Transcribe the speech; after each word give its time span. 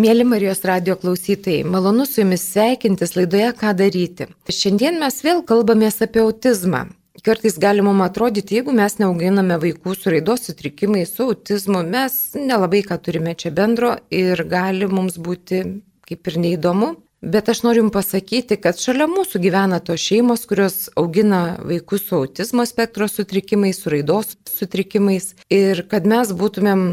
Mėly 0.00 0.24
Marijos 0.24 0.62
radio 0.64 0.94
klausytojai, 0.96 1.66
malonu 1.68 2.06
su 2.08 2.22
jumis 2.22 2.46
sveikintis 2.48 3.10
laidoje 3.12 3.50
Ką 3.60 3.74
daryti. 3.76 4.24
Šiandien 4.48 4.96
mes 4.96 5.18
vėl 5.20 5.42
kalbamės 5.44 6.00
apie 6.06 6.22
autizmą. 6.22 6.86
Kartais 7.20 7.58
gali 7.60 7.84
mums 7.84 8.06
atrodyti, 8.06 8.56
jeigu 8.56 8.72
mes 8.72 8.96
neauginame 8.96 9.58
vaikų 9.60 9.92
su 9.92 10.14
raidos 10.14 10.48
sutrikimais, 10.48 11.12
su 11.12 11.28
autizmu, 11.28 11.84
mes 11.84 12.16
nelabai 12.40 12.80
ką 12.88 12.96
turime 13.04 13.36
čia 13.36 13.52
bendro 13.52 13.98
ir 14.08 14.40
gali 14.48 14.88
mums 14.88 15.20
būti 15.20 15.60
kaip 16.08 16.32
ir 16.32 16.40
neįdomu. 16.46 16.94
Bet 17.22 17.52
aš 17.52 17.60
noriu 17.62 17.84
Jums 17.84 17.92
pasakyti, 17.94 18.56
kad 18.64 18.80
šalia 18.80 19.04
mūsų 19.12 19.44
gyvena 19.44 19.76
tos 19.84 20.00
šeimos, 20.00 20.48
kurios 20.48 20.88
augina 20.96 21.58
vaikus 21.60 22.08
su 22.08 22.16
autizmo 22.16 22.64
spektro 22.66 23.12
sutrikimais, 23.12 23.78
su 23.78 23.92
raidos 23.92 24.38
sutrikimais 24.48 25.34
ir 25.52 25.84
kad 25.92 26.08
mes 26.08 26.32
būtumėm 26.32 26.86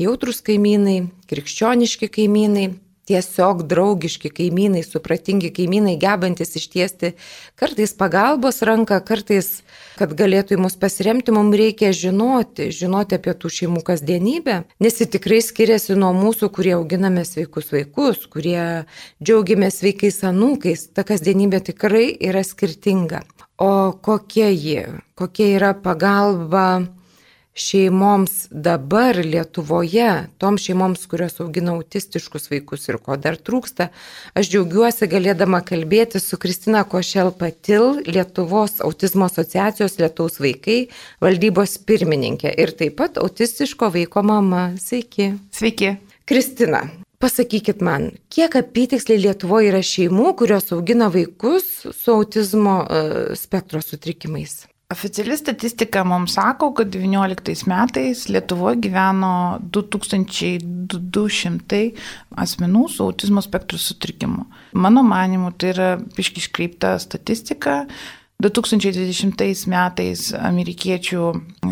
jautrus 0.00 0.40
kaimynai, 0.44 1.04
krikščioniški 1.30 2.08
kaimynai, 2.12 2.72
tiesiog 3.08 3.64
draugiški 3.68 4.30
kaimynai, 4.32 4.82
supratingi 4.84 5.50
kaimynai, 5.54 5.96
gebantis 6.00 6.56
ištiesti 6.56 7.12
kartais 7.60 7.92
pagalbos 7.98 8.62
ranką, 8.64 9.00
kartais, 9.04 9.60
kad 9.98 10.14
galėtų 10.16 10.56
į 10.56 10.62
mus 10.64 10.78
pasiremti, 10.80 11.34
mums 11.36 11.56
reikia 11.60 11.92
žinoti, 11.94 12.70
žinoti 12.74 13.18
apie 13.18 13.36
tų 13.36 13.52
šeimų 13.58 13.84
kasdienybę, 13.84 14.62
nes 14.80 15.00
ji 15.00 15.08
tikrai 15.18 15.42
skiriasi 15.44 15.98
nuo 16.00 16.14
mūsų, 16.16 16.48
kurie 16.56 16.74
auginame 16.78 17.26
sveikus 17.28 17.70
vaikus, 17.74 18.24
kurie 18.32 18.86
džiaugiamės 19.20 19.82
sveikais 19.82 20.22
anūkais, 20.24 20.88
ta 20.96 21.04
kasdienybė 21.06 21.60
tikrai 21.72 22.08
yra 22.24 22.44
skirtinga. 22.46 23.22
O 23.60 23.92
kokia 24.02 24.48
ji, 24.50 24.80
kokia 25.14 25.52
yra 25.60 25.74
pagalba 25.78 26.86
šeimoms 27.54 28.48
dabar 28.50 29.16
Lietuvoje, 29.16 30.26
toms 30.38 30.64
šeimoms, 30.66 31.06
kurios 31.06 31.38
augina 31.40 31.74
autistiškus 31.78 32.50
vaikus 32.50 32.88
ir 32.88 32.98
ko 32.98 33.16
dar 33.16 33.38
trūksta, 33.38 33.88
aš 34.34 34.50
džiaugiuosi 34.50 35.08
galėdama 35.10 35.62
kalbėti 35.66 36.20
su 36.22 36.38
Kristina 36.42 36.82
Košel 36.84 37.30
Patil, 37.38 38.02
Lietuvos 38.10 38.80
autizmo 38.84 39.30
asociacijos 39.30 40.00
Lietuvos 40.02 40.40
vaikai 40.42 40.80
valdybos 41.22 41.78
pirmininkė 41.86 42.56
ir 42.58 42.74
taip 42.74 42.98
pat 42.98 43.22
autistiško 43.22 43.92
vaiko 43.94 44.26
mama. 44.26 44.66
Sveiki. 44.80 45.32
Sveiki. 45.54 45.96
Kristina, 46.26 46.82
Pasakykit 47.24 47.80
man, 47.80 48.10
kiek 48.28 48.52
apytiksliai 48.58 49.22
Lietuvoje 49.22 49.70
yra 49.70 49.80
šeimų, 49.86 50.34
kurios 50.36 50.74
augina 50.76 51.06
vaikus 51.14 51.86
su 51.86 52.12
autizmo 52.18 52.82
uh, 52.82 53.14
spektro 53.38 53.80
sutrikimais? 53.80 54.64
Oficiali 54.94 55.34
statistika 55.36 56.04
mums 56.06 56.34
sako, 56.34 56.68
kad 56.78 56.88
19 56.94 57.66
metais 57.66 58.28
Lietuvoje 58.30 58.76
gyveno 58.84 59.58
2200 59.74 61.80
asmenų 62.44 62.82
su 62.92 63.02
autizmo 63.08 63.42
spektro 63.42 63.78
sutrikimu. 63.80 64.42
Mano 64.78 65.02
manimu, 65.02 65.50
tai 65.58 65.68
yra 65.74 65.88
piški 66.14 66.38
iškreipta 66.44 66.94
statistika. 67.02 67.74
2020 68.44 69.66
metais 69.72 70.20
amerikiečių 70.38 71.22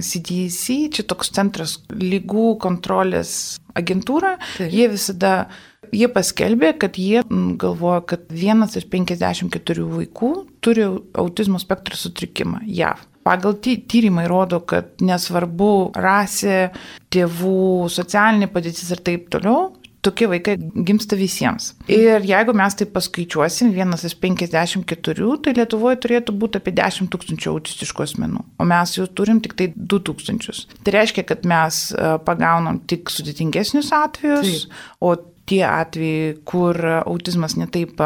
CDC, 0.00 0.64
čia 0.96 1.02
toks 1.06 1.30
centras 1.36 1.72
lygų 1.94 2.48
kontrolės 2.62 3.60
agentūra, 3.78 4.38
tai. 4.56 4.66
jie 4.72 4.88
visada 4.90 5.32
Jie 5.92 6.08
paskelbė, 6.08 6.72
kad 6.80 6.96
jie 6.96 7.20
galvoja, 7.60 8.00
kad 8.14 8.24
vienas 8.32 8.78
iš 8.80 8.86
54 8.92 9.84
vaikų 9.90 10.32
turi 10.64 10.86
autizmo 11.20 11.60
spektro 11.60 11.98
sutrikimą 12.00 12.62
JAV. 12.64 13.02
Pagal 13.22 13.54
ty 13.62 13.76
tyrimai 13.86 14.24
rodo, 14.26 14.58
kad 14.66 14.96
nesvarbu 15.04 15.92
rasė, 15.94 16.72
tėvų, 17.12 17.92
socialinė 17.92 18.48
padėtis 18.50 18.88
ir 18.90 19.04
taip 19.04 19.28
toliau, 19.30 19.68
tokie 20.02 20.26
vaikai 20.26 20.56
gimsta 20.86 21.16
visiems. 21.18 21.72
Ir 21.86 22.24
jeigu 22.26 22.54
mes 22.58 22.74
tai 22.78 22.88
paskaičiuosim, 22.90 23.70
vienas 23.76 24.02
iš 24.08 24.16
54, 24.22 25.28
tai 25.44 25.54
Lietuvoje 25.54 26.00
turėtų 26.02 26.34
būti 26.42 26.58
apie 26.58 26.74
10 26.74 27.10
tūkstančių 27.12 27.52
autistiškų 27.52 28.06
asmenų, 28.08 28.42
o 28.58 28.66
mes 28.66 28.96
jų 28.98 29.06
turim 29.18 29.38
tik 29.44 29.54
tai 29.58 29.68
2 29.76 30.02
tūkstančius. 30.08 30.64
Tai 30.82 30.96
reiškia, 30.96 31.26
kad 31.28 31.46
mes 31.46 31.84
e, 31.94 32.16
pagaunam 32.26 32.82
tik 32.90 33.12
sudėtingesnius 33.14 33.92
atvejus, 33.94 34.64
Taip. 34.64 34.82
o 34.98 35.14
tie 35.48 35.62
atvejai, 35.66 36.36
kur 36.48 36.78
autizmas 37.02 37.56
netaip 37.58 38.00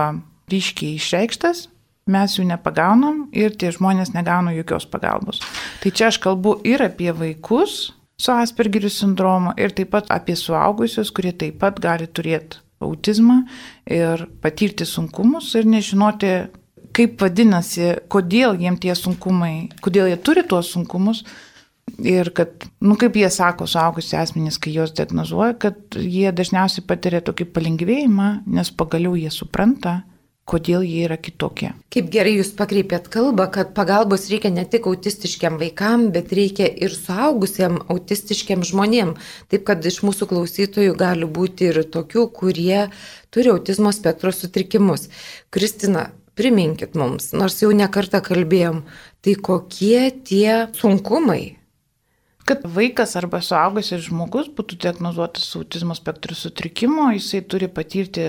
ryškiai 0.50 0.96
išreikštas, 0.96 1.66
mes 2.06 2.36
jų 2.38 2.46
nepagaunam 2.52 3.26
ir 3.34 3.56
tie 3.58 3.72
žmonės 3.74 4.12
negauna 4.14 4.54
jokios 4.54 4.86
pagalbos. 4.90 5.40
Tai 5.82 5.90
čia 5.90 6.10
aš 6.12 6.20
kalbu 6.22 6.60
ir 6.66 6.84
apie 6.86 7.10
vaikus 7.14 7.90
su 8.16 8.32
Aspergerių 8.32 8.90
sindromu 8.92 9.56
ir 9.60 9.74
taip 9.76 9.90
pat 9.92 10.12
apie 10.14 10.36
suaugusius, 10.38 11.10
kurie 11.12 11.34
taip 11.36 11.58
pat 11.60 11.80
gali 11.82 12.06
turėti 12.06 12.62
autizmą 12.80 13.42
ir 13.90 14.26
patirti 14.42 14.86
sunkumus 14.86 15.52
ir 15.58 15.68
nežinoti, 15.68 16.32
kaip 16.96 17.20
vadinasi, 17.20 17.96
kodėl 18.12 18.56
jiem 18.60 18.78
tie 18.80 18.94
sunkumai, 18.96 19.68
kodėl 19.84 20.10
jie 20.12 20.18
turi 20.20 20.44
tuos 20.48 20.70
sunkumus. 20.72 21.24
Ir 22.02 22.28
kad, 22.34 22.66
nu 22.82 22.96
kaip 22.98 23.14
jie 23.16 23.28
sako, 23.32 23.68
suaugusi 23.70 24.18
asmenys, 24.18 24.58
kai 24.60 24.74
juos 24.74 24.92
diagnozuoja, 24.96 25.54
kad 25.62 25.96
jie 25.96 26.28
dažniausiai 26.34 26.84
patiria 26.84 27.22
tokį 27.24 27.46
palengvėjimą, 27.54 28.28
nes 28.52 28.72
pagaliau 28.74 29.14
jie 29.16 29.30
supranta, 29.32 30.00
kodėl 30.46 30.84
jie 30.86 31.06
yra 31.06 31.16
kitokie. 31.18 31.72
Kaip 31.94 32.10
gerai 32.14 32.36
jūs 32.36 32.52
pakreipėt 32.58 33.08
kalbą, 33.10 33.48
kad 33.54 33.72
pagalbos 33.74 34.28
reikia 34.30 34.52
ne 34.54 34.66
tik 34.68 34.86
autistiškiam 34.90 35.58
vaikam, 35.62 36.08
bet 36.14 36.34
reikia 36.36 36.68
ir 36.68 36.94
suaugusiem 36.94 37.80
autistiškiam 37.90 38.62
žmonėm. 38.66 39.16
Taip 39.50 39.66
kad 39.70 39.82
iš 39.86 40.02
mūsų 40.06 40.30
klausytojų 40.30 40.94
gali 41.00 41.26
būti 41.26 41.72
ir 41.72 41.82
tokių, 41.96 42.28
kurie 42.34 42.86
turi 43.34 43.54
autizmo 43.54 43.90
spektro 43.94 44.34
sutrikimus. 44.34 45.08
Kristina, 45.50 46.10
priminkit 46.38 46.94
mums, 46.94 47.32
nors 47.34 47.58
jau 47.62 47.72
nekartą 47.74 48.22
kalbėjom, 48.22 48.84
tai 49.24 49.38
kokie 49.40 50.10
tie 50.28 50.66
sunkumai 50.76 51.55
Kad 52.46 52.62
vaikas 52.70 53.16
arba 53.18 53.40
suaugusias 53.42 54.04
žmogus 54.06 54.46
būtų 54.54 54.76
diagnozuotas 54.84 55.48
autizmo 55.58 55.96
spektro 55.98 56.36
sutrikimu, 56.38 57.08
jisai 57.16 57.40
turi 57.42 57.66
patirti 57.66 58.22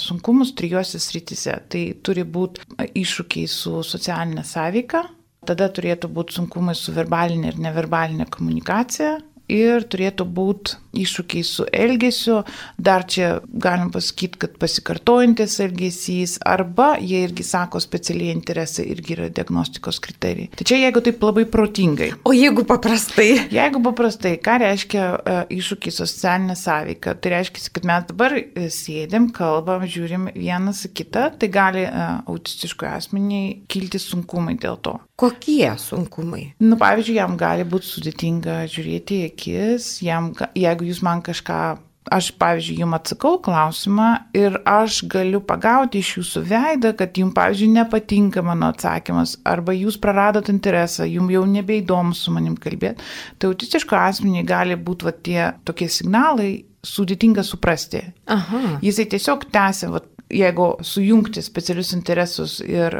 sunkumus 0.00 0.54
trijose 0.56 0.96
srityse. 0.96 1.56
Tai 1.68 1.82
turi 2.00 2.24
būti 2.24 2.64
iššūkiai 3.02 3.50
su 3.52 3.82
socialinė 3.84 4.46
sąveika, 4.48 5.02
tada 5.44 5.68
turėtų 5.76 6.08
būti 6.16 6.38
sunkumai 6.38 6.72
su 6.78 6.94
verbalinė 6.96 7.52
ir 7.52 7.60
neverbalinė 7.66 8.30
komunikacija, 8.32 9.18
ir 9.50 9.84
turėtų 9.92 10.24
būti 10.24 10.78
iššūkiai 10.96 11.46
su 11.46 11.66
elgesiu, 11.72 12.40
dar 12.78 13.04
čia 13.08 13.38
galim 13.50 13.90
pasakyti, 13.94 14.40
kad 14.42 14.56
pasikartojantis 14.60 15.58
elgesys, 15.64 16.36
arba 16.46 16.92
jie 17.00 17.22
irgi 17.26 17.46
sako 17.46 17.80
specialiai 17.82 18.34
interesai 18.34 18.86
irgi 18.90 19.16
yra 19.16 19.28
diagnostikos 19.34 20.00
kriterijai. 20.02 20.50
Tai 20.56 20.66
čia 20.66 20.80
jeigu 20.82 21.02
taip 21.04 21.22
labai 21.24 21.46
protingai. 21.50 22.10
O 22.26 22.34
jeigu 22.36 22.64
paprastai? 22.68 23.28
Jeigu 23.52 23.82
paprastai, 23.84 24.36
ką 24.42 24.56
reiškia 24.64 25.04
uh, 25.10 25.42
iššūkiai 25.52 25.96
socialinė 26.00 26.56
sąveika? 26.58 27.14
Tai 27.20 27.34
reiškia, 27.36 27.66
kad 27.74 27.86
mes 27.88 28.08
dabar 28.10 28.36
e, 28.40 28.68
sėdėm, 28.72 29.30
kalbam, 29.36 29.86
žiūrim 29.90 30.30
vienas 30.34 30.82
kitą, 30.94 31.28
tai 31.38 31.50
gali 31.52 31.86
uh, 31.86 32.20
autistiškui 32.30 32.88
asmeniai 32.90 33.60
kilti 33.70 34.00
sunkumai 34.02 34.56
dėl 34.60 34.80
to. 34.82 34.96
Kokie 35.20 35.68
sunkumai? 35.76 36.54
Nu, 36.64 36.78
pavyzdžiui, 36.80 37.18
jam 37.18 37.34
gali 37.40 37.66
būti 37.68 37.90
sudėtinga 37.90 38.62
žiūrėti 38.72 39.18
į 39.18 39.26
akis, 39.28 39.88
jam, 40.00 40.30
jeigu 40.56 40.79
jūs 40.86 41.00
man 41.06 41.22
kažką, 41.26 41.60
aš, 42.10 42.30
pavyzdžiui, 42.40 42.78
jums 42.82 42.96
atsakau 42.98 43.38
klausimą 43.44 44.08
ir 44.36 44.56
aš 44.68 45.02
galiu 45.10 45.42
pagauti 45.44 46.00
iš 46.00 46.14
jūsų 46.18 46.42
veidą, 46.50 46.94
kad 46.98 47.18
jums, 47.20 47.34
pavyzdžiui, 47.36 47.70
nepatinka 47.76 48.44
mano 48.46 48.70
atsakymas, 48.74 49.36
arba 49.48 49.74
jūs 49.76 50.00
praradot 50.00 50.48
interesą, 50.52 51.06
jums 51.08 51.34
jau 51.34 51.44
nebeįdomu 51.48 52.16
su 52.16 52.34
manim 52.34 52.56
kalbėti, 52.60 53.04
tai 53.38 53.52
autistiško 53.52 53.98
asmeniai 54.00 54.46
gali 54.48 54.78
būti 54.80 55.14
tie 55.28 55.52
tokie 55.68 55.90
signalai, 55.92 56.52
sudėtinga 56.86 57.44
suprasti. 57.44 58.00
Aha. 58.32 58.78
Jisai 58.84 59.04
tiesiog 59.12 59.44
tęsia 59.52 59.90
va, 59.92 60.00
jeigu 60.30 60.66
sujungti 60.86 61.42
specialius 61.42 61.92
interesus 61.96 62.58
ir 62.62 62.94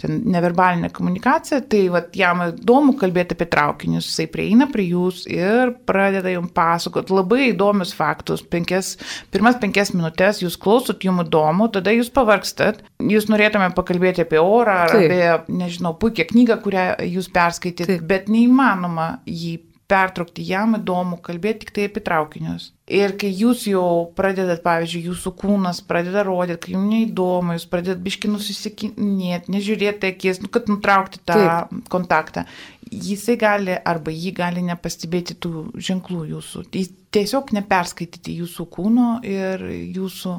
ten, 0.00 0.20
neverbalinę 0.30 0.90
komunikaciją, 0.94 1.60
tai 1.70 1.82
vat, 1.92 2.12
jam 2.16 2.44
įdomu 2.48 2.94
kalbėti 3.00 3.36
apie 3.36 3.48
traukinius, 3.50 4.08
jisai 4.10 4.28
prieina 4.30 4.68
prie 4.70 4.86
jūs 4.92 5.24
ir 5.30 5.74
pradeda 5.88 6.32
jums 6.32 6.54
pasakoti 6.54 7.14
labai 7.14 7.50
įdomius 7.50 7.94
faktus. 7.96 8.44
Penkias, 8.54 8.94
pirmas 9.34 9.58
penkias 9.62 9.94
minutės 9.96 10.42
jūs 10.44 10.58
klausot, 10.60 11.04
jums 11.04 11.26
įdomu, 11.26 11.68
tada 11.74 11.94
jūs 11.94 12.12
pavargstat, 12.14 12.82
jūs 13.02 13.28
norėtume 13.32 13.70
pakalbėti 13.76 14.24
apie 14.24 14.40
orą 14.42 14.84
ar 14.86 14.94
Taip. 14.94 15.10
apie, 15.10 15.54
nežinau, 15.60 15.94
puikią 16.00 16.28
knygą, 16.30 16.60
kurią 16.64 16.88
jūs 17.10 17.30
perskaitėte, 17.34 18.00
bet 18.06 18.30
neįmanoma 18.32 19.16
jį 19.26 19.58
pertraukti, 19.90 20.44
jam 20.46 20.78
įdomu 20.78 21.18
kalbėti 21.24 21.64
tik 21.64 21.72
tai 21.76 21.86
apie 21.88 22.02
traukinius. 22.04 22.70
Ir 22.90 23.14
kai 23.20 23.30
jūs 23.32 23.64
jau 23.68 23.84
pradedat, 24.16 24.62
pavyzdžiui, 24.64 25.06
jūsų 25.10 25.32
kūnas 25.40 25.80
pradeda 25.88 26.24
rodyti, 26.26 26.60
kai 26.66 26.74
jums 26.74 26.90
neįdomu, 26.90 27.56
jūs 27.56 27.66
pradedat 27.70 28.02
biški 28.04 28.30
nusisikinėti, 28.32 29.52
nežiūrėti 29.54 30.10
akis, 30.12 30.42
nu, 30.44 30.50
kad 30.52 30.68
nutraukti 30.72 31.22
tą 31.24 31.38
Taip. 31.38 31.80
kontaktą, 31.92 32.44
jisai 32.90 33.38
gali 33.40 33.76
arba 33.76 34.12
jį 34.12 34.34
gali 34.36 34.64
nepastebėti 34.66 35.38
tų 35.40 35.66
ženklų 35.76 36.28
jūsų. 36.34 36.66
Jis 36.76 36.92
tiesiog 37.14 37.54
neperskaityti 37.56 38.38
jūsų 38.42 38.68
kūno 38.76 39.08
ir 39.24 39.68
jūsų 39.70 40.38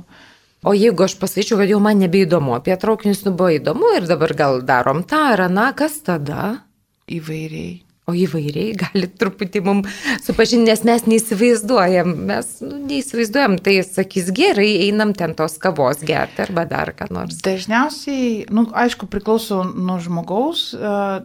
O 0.65 0.71
jeigu 0.73 1.03
aš 1.05 1.13
pasakyčiau, 1.21 1.59
kad 1.59 1.69
jau 1.69 1.77
man 1.77 1.99
nebeįdomu, 2.01 2.55
apie 2.57 2.73
traukinius 2.81 3.21
nu 3.27 3.35
buvo 3.37 3.51
įdomu 3.53 3.91
ir 3.99 4.07
dabar 4.09 4.33
gal 4.33 4.63
darom 4.65 5.03
tą 5.05 5.19
ar 5.35 5.45
aną, 5.45 5.67
kas 5.77 5.99
tada? 6.01 6.63
Įvairiai. 7.05 7.84
O 8.05 8.13
įvairiai 8.13 8.75
gali 8.77 9.07
truputį 9.09 9.61
mums 9.65 9.93
supažinti, 10.21 10.67
nes 10.69 10.83
mes 10.85 11.05
neįsivaizduojam, 11.09 12.11
mes 12.29 12.49
nu, 12.61 12.75
neįsivaizduojam, 12.91 13.55
tai 13.65 13.79
sakys 13.81 14.27
gerai, 14.35 14.67
einam 14.85 15.13
ten 15.17 15.33
tos 15.37 15.55
kavos 15.61 16.03
gerti 16.05 16.43
arba 16.43 16.67
dar 16.69 16.91
ką 16.93 17.07
nors. 17.15 17.39
Dažniausiai, 17.45 18.45
nu, 18.53 18.67
aišku, 18.77 19.09
priklauso 19.09 19.63
nuo 19.73 19.97
žmogaus, 20.03 20.67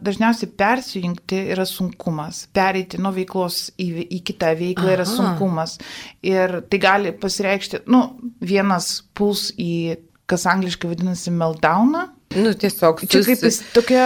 dažniausiai 0.00 0.48
persijungti 0.62 1.42
yra 1.52 1.66
sunkumas, 1.68 2.46
pereiti 2.56 3.00
nuo 3.02 3.12
veiklos 3.12 3.66
į, 3.76 3.90
į 4.16 4.22
kitą 4.30 4.54
veiklą 4.56 4.88
Aha. 4.88 4.94
yra 4.96 5.08
sunkumas. 5.08 5.76
Ir 6.24 6.62
tai 6.72 6.80
gali 6.80 7.12
pasireikšti, 7.12 7.82
nu, 7.92 8.06
vienas 8.40 9.02
puls 9.12 9.50
į, 9.60 9.98
kas 10.30 10.48
angliškai 10.48 10.94
vadinasi, 10.94 11.34
meltdowną 11.36 12.06
Nu, 12.30 12.52
tiesiog. 12.54 13.00
Čia 13.10 13.24
kaip 13.26 13.40
jis 13.42 13.56
tokia, 13.74 14.04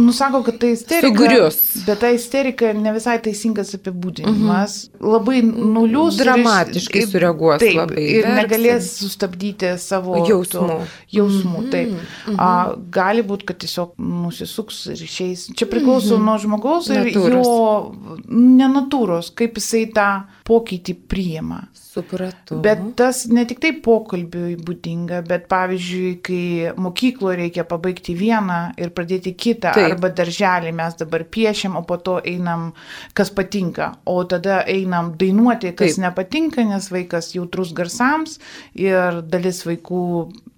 nusako, 0.00 0.38
kad 0.46 0.56
tai 0.62 0.70
isterika. 0.72 1.10
Sugrius. 1.10 1.56
Bet 1.84 1.98
ta 2.00 2.08
isterika 2.14 2.70
ne 2.72 2.92
visai 2.94 3.18
teisingas 3.20 3.74
apibūdinimas. 3.76 4.76
-hmm. 4.86 5.10
Labai 5.12 5.42
nuliūs. 5.44 6.16
Dramatiškai 6.22 7.02
ir, 7.02 7.10
sureaguos. 7.10 7.60
Taip, 7.60 7.76
labai, 7.76 8.06
ir 8.14 8.24
versim. 8.24 8.38
negalės 8.38 8.88
sustabdyti 9.02 9.74
savo 9.82 10.22
jausmų. 10.24 10.78
Jausmų, 11.12 11.58
mm 11.58 11.66
-hmm. 11.66 11.70
taip. 11.70 11.92
-hmm. 11.92 12.38
A, 12.38 12.76
gali 12.90 13.22
būti, 13.22 13.44
kad 13.52 13.60
tiesiog 13.60 13.92
nusisuks 13.98 14.86
ir 14.86 15.02
išeis. 15.08 15.46
Čia 15.56 15.68
priklauso 15.68 16.16
-hmm. 16.16 16.24
nuo 16.24 16.38
žmogaus 16.38 16.88
ir 16.88 17.04
Natūros. 17.04 17.44
jo 17.44 17.94
nenatūros, 18.32 19.34
kaip 19.34 19.60
jisai 19.60 19.84
tą 19.92 20.22
pokytį 20.46 20.94
priima. 21.10 21.60
Supratau. 21.74 22.58
Bet 22.62 22.82
tas 22.98 23.22
ne 23.32 23.46
tik 23.48 23.60
tai 23.62 23.72
pokalbiui 23.82 24.54
būdinga, 24.60 25.22
bet 25.26 25.46
pavyzdžiui, 25.50 26.10
kai 26.24 26.72
mokykloje 26.82 27.38
reikia 27.40 27.64
pabaigti 27.68 28.14
vieną 28.18 28.58
ir 28.80 28.92
pradėti 28.96 29.32
kitą, 29.32 29.72
Taip. 29.76 29.94
arba 29.94 30.10
darželį 30.12 30.74
mes 30.76 30.98
dabar 31.00 31.24
piešiam, 31.36 31.78
o 31.80 31.82
po 31.88 31.98
to 31.98 32.18
einam, 32.20 32.68
kas 33.16 33.32
patinka, 33.34 33.94
o 34.04 34.18
tada 34.28 34.60
einam 34.70 35.14
dainuoti, 35.18 35.72
kas 35.72 35.96
Taip. 35.96 36.04
nepatinka, 36.06 36.66
nes 36.68 36.90
vaikas 36.92 37.32
jautrus 37.34 37.72
garsams 37.76 38.38
ir 38.76 39.22
dalis 39.26 39.64
vaikų 39.66 40.04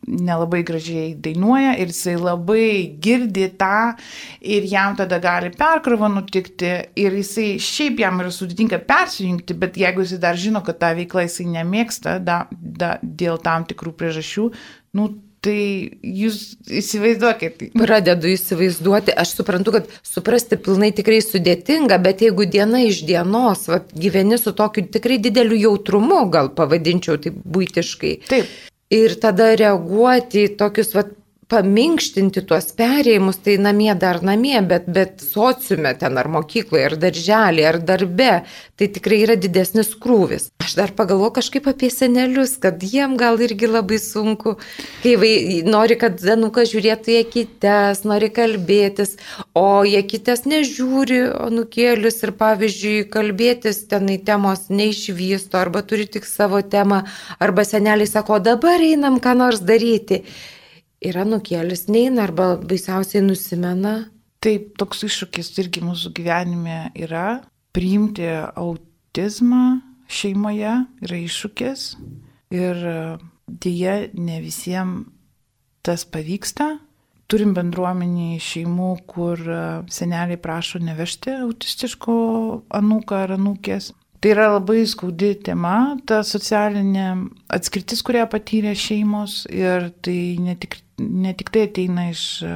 nelabai 0.09 0.63
gražiai 0.67 1.13
dainuoja 1.15 1.75
ir 1.81 1.93
jisai 1.93 2.17
labai 2.21 2.97
girdi 3.05 3.49
tą 3.61 3.95
ir 4.41 4.67
jam 4.69 4.97
tada 4.99 5.21
gali 5.23 5.53
perkrova 5.55 6.11
nutikti 6.13 6.73
ir 6.97 7.17
jisai 7.21 7.49
šiaip 7.63 8.03
jam 8.05 8.21
yra 8.25 8.33
sudėtinga 8.35 8.81
persijungti, 8.89 9.57
bet 9.59 9.79
jeigu 9.81 10.05
jisai 10.05 10.21
dar 10.25 10.41
žino, 10.41 10.65
kad 10.67 10.81
tą 10.81 10.95
veiklą 10.99 11.27
jisai 11.29 11.49
nemėgsta 11.59 12.19
da, 12.25 12.45
da, 12.51 12.97
dėl 13.03 13.41
tam 13.43 13.69
tikrų 13.69 13.97
priežasčių, 13.99 14.51
nu, 14.99 15.15
Tai 15.39 15.55
jūs 16.03 16.39
įsivaizduokit. 16.81 17.69
Pradedu 17.79 18.27
įsivaizduoti, 18.33 19.13
aš 19.23 19.37
suprantu, 19.39 19.77
kad 19.77 19.93
suprasti 20.03 20.59
pilnai 20.59 20.89
tikrai 20.91 21.21
sudėtinga, 21.23 22.01
bet 22.03 22.25
jeigu 22.27 22.49
diena 22.51 22.81
iš 22.83 23.05
dienos 23.07 23.69
va, 23.71 23.79
gyveni 23.95 24.41
su 24.43 24.51
tokiu 24.59 24.89
tikrai 24.91 25.21
dideliu 25.23 25.61
jautrumu, 25.61 26.25
gal 26.35 26.51
pavadinčiau 26.59 27.21
tai 27.23 27.31
būtiškai. 27.31 28.17
Taip 28.27 28.51
ir 28.95 29.15
tada 29.21 29.53
reaguoti 29.59 30.47
į 30.47 30.55
tokius 30.61 30.95
vat, 30.97 31.11
paminkštinti 31.49 32.43
tuos 32.45 32.69
perėjimus, 32.77 33.39
tai 33.41 33.57
namie 33.63 33.93
dar 33.97 34.21
namie, 34.25 34.59
bet, 34.69 34.85
bet 34.93 35.23
sociume 35.25 35.95
ten 35.97 36.19
ar 36.21 36.29
mokykloje, 36.29 36.85
ar 36.91 36.97
darželį, 37.01 37.63
ar 37.65 37.79
darbe, 37.89 38.33
tai 38.77 38.89
tikrai 38.93 39.23
yra 39.25 39.37
didesnis 39.41 39.95
krūvis. 39.97 40.51
Aš 40.61 40.75
dar 40.77 40.93
pagalvoju 40.97 41.33
kažkaip 41.39 41.71
apie 41.73 41.89
senelius, 41.93 42.59
kad 42.61 42.85
jiem 42.85 43.17
gal 43.21 43.41
irgi 43.41 43.71
labai 43.71 43.97
sunku, 44.03 44.59
kai 45.05 45.15
vai, 45.21 45.33
nori, 45.65 45.97
kad 46.01 46.21
Danukas 46.21 46.69
žiūrėtų 46.75 47.15
į 47.17 47.25
kites, 47.33 48.05
nori 48.05 48.29
kalbėtis, 48.35 49.17
o 49.57 49.87
jie 49.89 50.03
kites 50.05 50.45
nežiūri, 50.45 51.23
o 51.33 51.49
nukėlius 51.55 52.21
ir 52.27 52.35
pavyzdžiui, 52.37 53.09
kalbėtis 53.15 53.87
tenai 53.89 54.19
temos 54.21 54.69
neišvysto, 54.69 55.57
arba 55.57 55.81
turi 55.81 56.05
tik 56.05 56.29
savo 56.29 56.61
temą, 56.61 57.07
arba 57.41 57.65
seneliai 57.65 58.11
sako, 58.11 58.43
dabar 58.45 58.85
einam 58.85 59.17
ką 59.25 59.33
nors 59.41 59.65
daryti 59.65 60.27
yra 61.05 61.25
nukėlis 61.29 61.87
neina 61.91 62.25
arba 62.27 62.55
baisiausiai 62.61 63.23
nusimena. 63.25 64.09
Taip, 64.43 64.75
toks 64.79 65.03
iššūkis 65.09 65.53
irgi 65.63 65.83
mūsų 65.83 66.13
gyvenime 66.15 66.93
yra. 66.99 67.41
Priimti 67.75 68.29
autizmą 68.59 69.81
šeimoje 70.09 70.75
yra 71.05 71.21
iššūkis 71.25 71.89
ir 72.55 72.85
dėja 73.49 73.97
ne 74.15 74.39
visiems 74.45 75.09
tas 75.87 76.05
pavyksta. 76.05 76.77
Turim 77.29 77.53
bendruomenį 77.57 78.39
šeimų, 78.41 78.89
kur 79.09 79.41
seneliai 79.93 80.39
prašo 80.41 80.81
nevežti 80.81 81.35
autistiško 81.45 82.15
anūką 82.79 83.19
ar 83.27 83.35
anūkės. 83.37 83.91
Tai 84.19 84.33
yra 84.35 84.49
labai 84.57 84.83
skaudi 84.91 85.37
tema, 85.47 85.95
ta 86.09 86.25
socialinė 86.27 87.07
atskirtis, 87.55 88.03
kurią 88.03 88.25
patyrė 88.33 88.75
šeimos 88.75 89.45
ir 89.55 89.93
tai 90.03 90.19
ne 90.43 90.57
tik 90.59 90.81
ne 90.99 91.35
tik 91.35 91.53
tai 91.55 91.67
ateina 91.69 92.09
iš 92.13 92.25
e, 92.43 92.55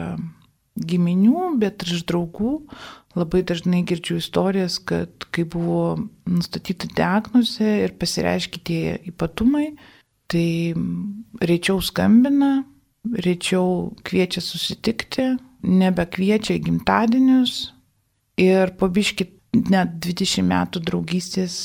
giminių, 0.91 1.53
bet 1.63 1.85
ir 1.85 1.97
iš 1.99 2.05
draugų. 2.09 2.57
Labai 3.19 3.43
dažnai 3.45 3.83
girdžiu 3.89 4.17
istorijas, 4.23 4.79
kad 4.89 5.27
kai 5.35 5.45
buvo 5.45 5.99
nustatyta 6.29 6.89
diagnozė 6.97 7.75
ir 7.85 7.97
pasireiškia 8.01 8.63
tie 8.65 8.83
ypatumai, 9.11 9.75
tai 10.33 10.73
reičiau 11.45 11.83
skambina, 11.85 12.63
reičiau 13.05 13.93
kviečia 14.07 14.41
susitikti, 14.45 15.35
nebekviečia 15.63 16.57
į 16.57 16.65
gimtadienius 16.71 17.59
ir 18.41 18.73
pabiškit 18.81 19.37
net 19.57 19.99
20 20.05 20.47
metų 20.49 20.83
draugystės 20.87 21.57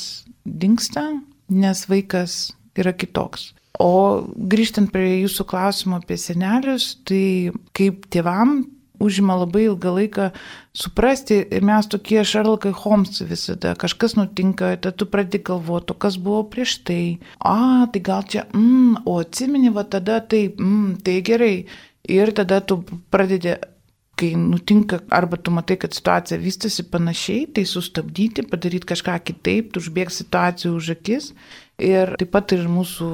dinksta, 0.45 1.05
nes 1.49 1.85
vaikas 1.89 2.39
yra 2.77 2.93
kitoks. 2.93 3.51
O 3.79 4.25
grįžtant 4.49 4.89
prie 4.93 5.21
jūsų 5.21 5.45
klausimo 5.49 5.99
apie 5.99 6.17
senelius, 6.17 6.95
tai 7.05 7.53
kaip 7.77 8.07
tėvam 8.13 8.63
užima 8.99 9.35
labai 9.37 9.67
ilgą 9.67 9.91
laiką 9.93 10.29
suprasti 10.77 11.37
ir 11.53 11.65
mes 11.65 11.85
tokie 11.89 12.23
Sherlockai 12.25 12.73
Holmes 12.73 13.21
visada, 13.29 13.75
kažkas 13.77 14.17
nutinka, 14.17 14.73
tada 14.81 14.95
tu 14.97 15.05
pradedi 15.09 15.43
galvoti, 15.45 15.93
kas 16.01 16.17
buvo 16.21 16.43
prieš 16.49 16.79
tai, 16.87 17.01
a, 17.37 17.85
tai 17.93 18.01
gal 18.01 18.25
čia, 18.25 18.47
mm, 18.53 19.03
o 19.05 19.19
atsimeni, 19.21 19.69
va 19.73 19.85
tada 19.85 20.19
taip, 20.21 20.57
mm, 20.57 21.01
tai 21.05 21.19
gerai. 21.21 21.55
Ir 22.07 22.31
tada 22.31 22.61
tu 22.63 22.81
pradedi 23.11 23.57
kai 24.17 24.33
nutinka, 24.39 25.01
arba 25.13 25.37
tu 25.37 25.53
matai, 25.53 25.77
kad 25.81 25.93
situacija 25.93 26.39
vystosi 26.41 26.87
panašiai, 26.91 27.47
tai 27.53 27.65
sustabdyti, 27.69 28.47
padaryti 28.49 28.89
kažką 28.89 29.17
kitaip, 29.29 29.73
tu 29.73 29.83
užbėg 29.83 30.13
situacijų 30.13 30.73
už 30.77 30.93
akis. 30.97 31.33
Ir 31.77 32.15
taip 32.17 32.31
pat 32.33 32.55
ir 32.57 32.65
mūsų 32.71 33.11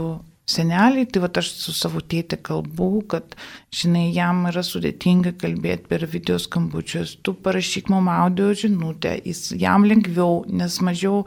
seneliai, 0.50 1.08
tai 1.08 1.22
va 1.24 1.30
aš 1.40 1.50
su 1.56 1.74
savo 1.76 2.02
tėtė 2.04 2.38
kalbu, 2.44 2.90
kad, 3.12 3.36
žinai, 3.74 4.10
jam 4.16 4.44
yra 4.50 4.64
sudėtinga 4.66 5.36
kalbėti 5.40 5.88
per 5.90 6.04
video 6.12 6.38
skambučius, 6.42 7.16
tu 7.24 7.36
parašyk 7.46 7.92
mum 7.94 8.10
audio 8.12 8.52
žinutę, 8.58 9.16
jis 9.24 9.54
jam 9.60 9.88
lengviau, 9.88 10.44
nes 10.48 10.80
mažiau 10.84 11.24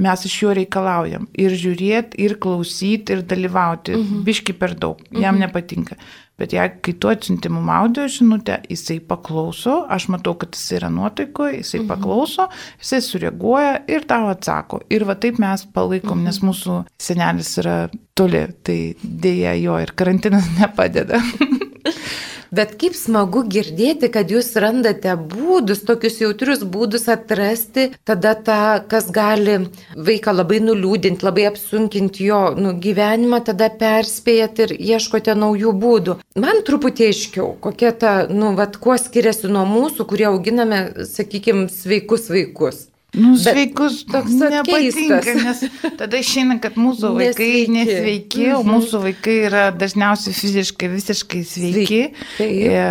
mes 0.00 0.24
iš 0.26 0.36
jo 0.42 0.54
reikalaujam. 0.56 1.28
Ir 1.38 1.56
žiūrėti, 1.60 2.18
ir 2.24 2.38
klausyti, 2.40 3.14
ir 3.14 3.24
dalyvauti. 3.28 3.98
Mhm. 3.98 4.24
Biški 4.26 4.56
per 4.58 4.76
daug, 4.76 5.02
jam 5.12 5.36
mhm. 5.36 5.44
nepatinka. 5.44 6.00
Bet 6.40 6.54
jeigu 6.56 6.80
kai 6.82 6.94
tu 6.98 7.10
atsiunti 7.12 7.50
mum 7.52 7.68
audio 7.70 8.08
žinutę, 8.10 8.58
jisai 8.70 8.98
paklauso, 9.06 9.84
aš 9.94 10.08
matau, 10.10 10.34
kad 10.38 10.56
jisai 10.56 10.80
yra 10.80 10.90
nuotaikoje, 10.90 11.60
jisai 11.60 11.80
mhm. 11.84 11.90
paklauso, 11.92 12.48
jisai 12.82 13.00
sureaguoja 13.06 13.76
ir 13.94 14.06
tau 14.10 14.26
atsako. 14.32 14.82
Ir 14.90 15.06
va 15.06 15.14
taip 15.20 15.38
mes 15.42 15.66
palaikom, 15.76 16.18
mhm. 16.18 16.26
nes 16.26 16.42
mūsų 16.42 16.80
senelis 16.98 17.54
yra 17.62 17.78
toli, 18.18 18.46
tai 18.66 18.78
dėja 19.02 19.54
jo 19.62 19.78
ir 19.82 19.94
karantinas 19.94 20.50
nepadeda. 20.58 21.22
Bet 22.54 22.74
kaip 22.78 22.94
smagu 22.94 23.40
girdėti, 23.50 24.10
kad 24.14 24.30
jūs 24.30 24.52
randate 24.62 25.14
būdus, 25.32 25.80
tokius 25.88 26.20
jautrius 26.20 26.62
būdus 26.74 27.08
atrasti, 27.10 27.88
tada 28.06 28.34
tą, 28.46 28.58
kas 28.90 29.08
gali 29.14 29.56
vaiką 29.96 30.36
labai 30.36 30.60
nuliūdinti, 30.62 31.24
labai 31.26 31.48
apsunkinti 31.50 32.28
jo 32.28 32.40
nu, 32.58 32.76
gyvenimą, 32.84 33.42
tada 33.48 33.72
perspėjat 33.80 34.64
ir 34.66 34.76
ieškote 34.76 35.34
naujų 35.40 35.74
būdų. 35.82 36.18
Man 36.44 36.62
truputį 36.68 37.10
aiškiau, 37.10 37.50
kokia 37.64 37.94
ta, 37.98 38.16
nu, 38.30 38.54
vad, 38.58 38.78
kuo 38.78 38.98
skiriasi 39.00 39.50
nuo 39.50 39.66
mūsų, 39.74 40.06
kurie 40.10 40.30
auginame, 40.30 40.84
sakykime, 41.10 41.66
sveikus 41.72 42.30
vaikus. 42.30 42.84
Nu, 43.14 43.34
sveikus 43.38 44.00
toks 44.10 44.32
nepatinka, 44.40 45.34
nes 45.38 45.62
tada 45.98 46.18
išeina, 46.18 46.58
kad 46.62 46.78
mūsų 46.80 47.12
vaikai 47.18 47.50
nesveiki, 47.70 47.76
nesveiki 47.76 48.48
o 48.56 48.62
mhm. 48.62 48.72
mūsų 48.74 49.02
vaikai 49.08 49.36
yra 49.50 49.68
dažniausiai 49.74 50.34
fiziškai 50.36 50.90
visiškai 50.94 51.44
sveiki. 51.46 52.00
sveiki. 52.36 52.72
E, 52.74 52.88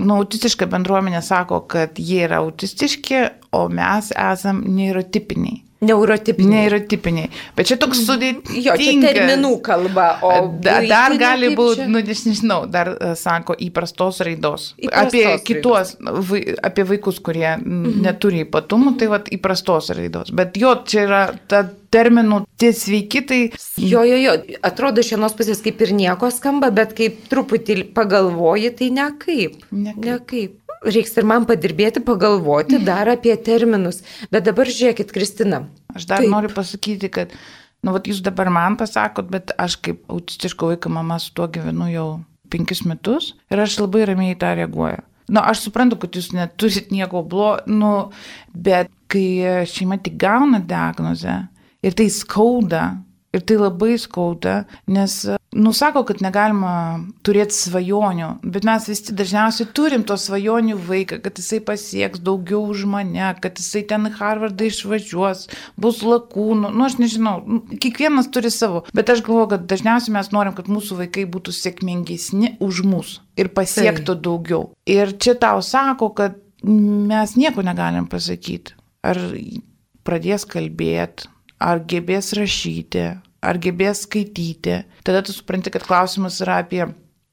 nu, 0.00 0.18
autistiška 0.18 0.68
bendruomenė 0.70 1.22
sako, 1.24 1.62
kad 1.70 2.00
jie 2.02 2.24
yra 2.26 2.42
autistiški, 2.42 3.22
o 3.54 3.66
mes 3.70 4.10
esam 4.14 4.64
neurotipiniai. 4.74 5.62
Neurotipiniai. 5.84 6.64
Neurotipiniai. 6.64 7.30
Bet 7.56 7.70
čia 7.70 7.78
toks 7.80 8.02
sudėtingas. 8.06 8.58
Jo, 8.64 8.76
čia 8.80 8.96
terminų 9.02 9.52
kalba. 9.64 10.08
O 10.24 10.32
da, 10.64 10.78
dar 10.88 11.16
gali 11.20 11.52
būti, 11.56 11.86
nu, 11.90 12.02
aš 12.14 12.24
nežinau, 12.30 12.64
dar 12.70 12.94
uh, 12.94 13.14
sako 13.18 13.56
įprastos 13.66 14.22
raidos. 14.26 14.72
Įprastos 14.78 15.06
apie 15.06 15.24
raidos. 15.28 15.46
kitos, 15.48 15.94
vai, 16.30 16.42
apie 16.70 16.88
vaikus, 16.94 17.20
kurie 17.24 17.48
mhm. 17.56 18.02
neturi 18.04 18.44
ypatumų, 18.48 18.96
tai 19.00 19.10
va 19.12 19.22
įprastos 19.38 19.92
raidos. 19.96 20.34
Bet 20.34 20.58
jo, 20.60 20.76
čia 20.88 21.06
yra 21.06 21.22
ta 21.50 21.64
terminų 21.94 22.42
tie 22.58 22.72
sveiki, 22.74 23.22
tai... 23.28 23.40
Jo, 23.78 24.02
jo, 24.06 24.18
jo, 24.18 24.34
atrodo 24.66 25.02
iš 25.04 25.12
vienos 25.14 25.36
pusės 25.38 25.62
kaip 25.62 25.82
ir 25.84 25.94
nieko 25.94 26.30
skamba, 26.34 26.72
bet 26.74 26.96
kaip 26.98 27.22
truputį 27.30 27.84
pagalvoji, 27.94 28.74
tai 28.80 28.90
nekaip. 28.94 29.62
Nekaip. 29.70 30.04
nekaip 30.08 30.63
reiks 30.84 31.14
ir 31.18 31.26
man 31.28 31.46
padirbėti, 31.48 32.02
pagalvoti 32.04 32.80
dar 32.84 33.10
apie 33.12 33.34
terminus. 33.40 34.02
Bet 34.32 34.46
dabar 34.48 34.70
žiūrėkit, 34.70 35.12
Kristina. 35.14 35.64
Aš 35.94 36.08
dar 36.10 36.22
Taip. 36.22 36.32
noriu 36.32 36.50
pasakyti, 36.54 37.10
kad, 37.12 37.34
nu, 37.84 37.94
vat 37.94 38.10
jūs 38.10 38.22
dabar 38.24 38.50
man 38.52 38.78
pasakot, 38.80 39.30
bet 39.32 39.54
aš 39.60 39.78
kaip 39.84 40.04
autistiško 40.12 40.74
vaiko 40.74 40.92
mama 40.92 41.18
su 41.22 41.34
tuo 41.36 41.48
gyvenu 41.50 41.90
jau 41.92 42.08
penkis 42.52 42.84
metus 42.86 43.32
ir 43.50 43.62
aš 43.62 43.80
labai 43.82 44.04
ramiai 44.10 44.38
tą 44.38 44.52
reaguoju. 44.58 45.02
Na, 45.24 45.38
nu, 45.38 45.46
aš 45.48 45.64
suprantu, 45.64 45.96
kad 46.02 46.16
jūs 46.18 46.34
neturit 46.36 46.92
nieko 46.92 47.24
blogo, 47.24 47.62
nu, 47.70 47.94
bet 48.52 48.92
kai 49.08 49.64
šeima 49.70 49.96
tik 50.04 50.18
gauna 50.20 50.60
diagnozę 50.60 51.38
ir 51.84 51.96
tai 51.96 52.10
skauda, 52.12 52.84
Ir 53.34 53.42
tai 53.42 53.56
labai 53.58 53.96
skauda, 53.98 54.60
nes, 54.86 55.24
nusako, 55.54 56.02
kad 56.08 56.20
negalima 56.24 56.74
turėti 57.26 57.56
svajonių, 57.56 58.28
bet 58.42 58.66
mes 58.66 58.88
vis 58.90 59.02
tik 59.06 59.16
dažniausiai 59.18 59.68
turim 59.76 60.04
to 60.06 60.16
svajonių 60.20 60.76
vaiką, 60.88 61.20
kad 61.24 61.38
jisai 61.40 61.60
pasieks 61.64 62.22
daugiau 62.24 62.64
už 62.70 62.84
mane, 62.90 63.30
kad 63.42 63.58
jisai 63.60 63.84
ten 63.88 64.10
Harvardą 64.18 64.68
išvažiuos, 64.68 65.46
bus 65.80 66.02
lakūnų, 66.04 66.72
nu 66.74 66.86
aš 66.86 66.98
nežinau, 67.00 67.36
nu, 67.46 67.62
kiekvienas 67.80 68.30
turi 68.34 68.52
savo, 68.54 68.84
bet 68.94 69.12
aš 69.14 69.24
galvoju, 69.26 69.52
kad 69.54 69.68
dažniausiai 69.70 70.16
mes 70.18 70.32
norim, 70.34 70.56
kad 70.56 70.70
mūsų 70.70 71.00
vaikai 71.04 71.26
būtų 71.30 71.54
sėkmingesni 71.56 72.56
už 72.64 72.82
mus 72.88 73.18
ir 73.40 73.50
pasiektų 73.54 74.14
tai. 74.14 74.22
daugiau. 74.28 74.64
Ir 74.90 75.14
čia 75.18 75.36
tau 75.40 75.62
sako, 75.64 76.10
kad 76.16 76.40
mes 76.64 77.36
nieko 77.38 77.64
negalim 77.66 78.08
pasakyti. 78.10 78.74
Ar 79.04 79.18
pradės 80.04 80.46
kalbėti, 80.48 81.28
ar 81.60 81.82
gebės 81.88 82.32
rašyti, 82.36 83.08
ar 83.44 83.60
gebės 83.62 84.04
skaityti. 84.06 84.80
Tada 85.06 85.22
tu 85.24 85.34
supranti, 85.34 85.72
kad 85.74 85.86
klausimas 85.86 86.40
yra 86.44 86.60
apie, 86.64 86.84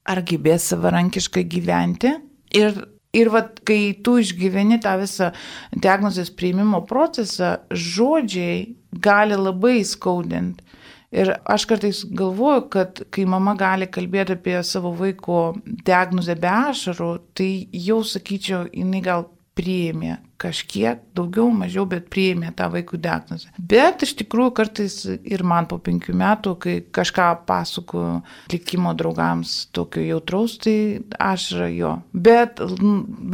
ar 0.04 0.22
gebės 0.26 0.68
savarankiškai 0.72 1.44
gyventi. 1.50 2.12
Ir, 2.58 2.76
ir 3.16 3.32
vat, 3.32 3.62
kai 3.66 3.94
tu 4.04 4.18
išgyveni 4.20 4.80
tą 4.82 4.96
visą 5.00 5.32
diagnozės 5.72 6.32
prieimimo 6.36 6.82
procesą, 6.88 7.56
žodžiai 7.70 8.74
gali 8.92 9.38
labai 9.38 9.80
skaudinti. 9.88 10.68
Ir 11.12 11.28
aš 11.44 11.66
kartais 11.68 11.98
galvoju, 12.08 12.62
kad 12.72 13.02
kai 13.12 13.26
mama 13.28 13.52
gali 13.60 13.84
kalbėti 13.92 14.32
apie 14.38 14.56
savo 14.64 14.94
vaiko 14.96 15.52
diagnozę 15.84 16.38
be 16.40 16.48
ašarų, 16.48 17.10
tai 17.36 17.50
jau 17.76 17.98
sakyčiau, 18.00 18.64
jinai 18.72 19.02
gal 19.04 19.26
priėmė 19.52 20.16
kažkiek, 20.42 21.02
daugiau, 21.16 21.48
mažiau, 21.54 21.84
bet 21.88 22.08
priėmė 22.12 22.52
tą 22.58 22.68
vaikų 22.72 22.98
diagnozę. 23.02 23.52
Bet 23.58 24.02
iš 24.06 24.14
tikrųjų 24.20 24.54
kartais 24.58 24.96
ir 25.06 25.44
man 25.46 25.68
po 25.70 25.78
penkių 25.82 26.14
metų, 26.18 26.54
kai 26.62 26.76
kažką 26.94 27.28
pasako 27.48 28.22
likimo 28.52 28.94
draugams 28.98 29.54
tokio 29.74 30.04
jautraus, 30.04 30.58
tai 30.62 30.76
aš 31.22 31.48
jo. 31.72 31.96
Bet, 32.12 32.62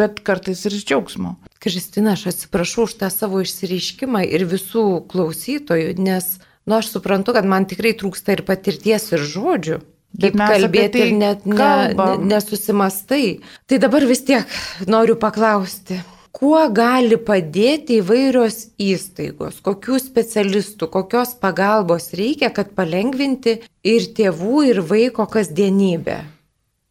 bet 0.00 0.22
kartais 0.26 0.64
ir 0.68 0.76
iš 0.78 0.86
džiaugsmo. 0.88 1.36
Kristina, 1.62 2.14
aš 2.14 2.28
atsiprašau 2.32 2.86
už 2.86 2.98
tą 3.00 3.10
savo 3.10 3.40
išsireiškimą 3.42 4.22
ir 4.28 4.46
visų 4.48 4.84
klausytojų, 5.10 5.96
nes, 5.98 6.36
nu, 6.68 6.78
aš 6.78 6.92
suprantu, 6.94 7.34
kad 7.36 7.48
man 7.48 7.66
tikrai 7.70 7.96
trūksta 7.98 8.36
ir 8.36 8.44
patirties, 8.46 9.10
ir 9.14 9.24
žodžių. 9.34 9.80
Kaip 10.18 10.38
kalbėti 10.40 10.94
tai 10.94 11.02
ir 11.04 11.16
net 11.18 11.42
ne, 11.46 11.56
ne, 11.92 12.12
nesusimastai. 12.30 13.40
Tai 13.68 13.78
dabar 13.82 14.06
vis 14.08 14.22
tiek 14.24 14.54
noriu 14.88 15.18
paklausti, 15.20 15.98
kuo 16.38 16.60
gali 16.70 17.18
padėti 17.18 17.98
įvairios 17.98 18.60
įstaigos, 18.78 19.58
kokių 19.64 19.98
specialistų, 20.02 20.88
kokios 20.92 21.34
pagalbos 21.42 22.12
reikia, 22.18 22.52
kad 22.54 22.70
palengvinti 22.78 23.58
ir 23.82 24.10
tėvų, 24.14 24.62
ir 24.70 24.82
vaiko 24.86 25.26
kasdienybę. 25.30 26.20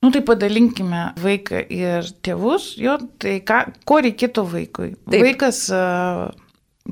Nu 0.04 0.12
tai 0.13 0.22
padalinkime 0.22 1.08
vaiką 1.18 1.63
ir 1.74 2.12
tėvus, 2.24 2.75
jo, 2.77 3.00
tai 3.22 3.39
ką, 3.48 3.63
ko 3.88 4.01
reikėtų 4.06 4.44
vaikui. 4.51 4.92
Taip. 5.08 5.24
Vaikas 5.24 5.63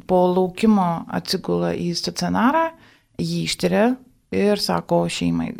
po 0.09 0.24
laukimo 0.31 0.88
atsigula 1.13 1.75
į 1.77 1.91
stacionarą, 2.00 2.69
jį 3.21 3.43
ištiria 3.45 3.85
ir 4.35 4.63
sako 4.63 5.05
šeimai, 5.12 5.51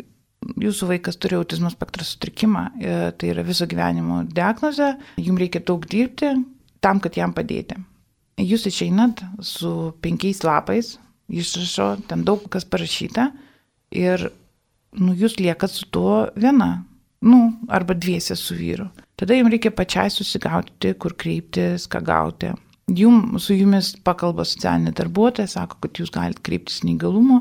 jūsų 0.64 0.90
vaikas 0.90 1.20
turi 1.20 1.38
autizmo 1.38 1.70
spektro 1.72 2.04
sutrikimą, 2.04 2.66
e, 2.76 2.98
tai 3.16 3.30
yra 3.32 3.44
viso 3.46 3.68
gyvenimo 3.68 4.24
diagnozė, 4.26 4.96
jums 5.22 5.44
reikia 5.44 5.62
daug 5.64 5.86
dirbti, 5.88 6.34
tam, 6.80 7.00
kad 7.00 7.16
jam 7.16 7.34
padėti. 7.36 7.78
Jūs 8.36 8.66
išeinat 8.68 9.22
su 9.40 9.70
penkiais 10.04 10.42
lapais, 10.44 10.96
išrašo, 11.32 11.88
ten 12.08 12.24
daug 12.26 12.44
kas 12.52 12.66
parašyta 12.68 13.30
ir 13.96 14.28
nu, 15.00 15.14
jūs 15.16 15.38
liekat 15.40 15.72
su 15.72 15.88
tuo 15.92 16.26
viena, 16.36 16.84
nu, 17.24 17.40
arba 17.68 17.96
dviese 17.96 18.36
su 18.36 18.56
vyru. 18.58 18.90
Tada 19.16 19.36
jums 19.36 19.54
reikia 19.54 19.72
pačiai 19.72 20.12
susigauti, 20.12 20.92
kur 21.00 21.16
kreiptis, 21.16 21.88
ką 21.88 22.02
gauti. 22.04 22.52
Jum, 22.92 23.38
su 23.42 23.56
jumis 23.56 23.94
pakalba 24.06 24.44
socialinė 24.46 24.92
darbuotoja, 24.94 25.48
sako, 25.50 25.80
kad 25.82 25.98
jūs 25.98 26.12
galite 26.14 26.44
kreiptis 26.46 26.84
neįgalumo. 26.86 27.40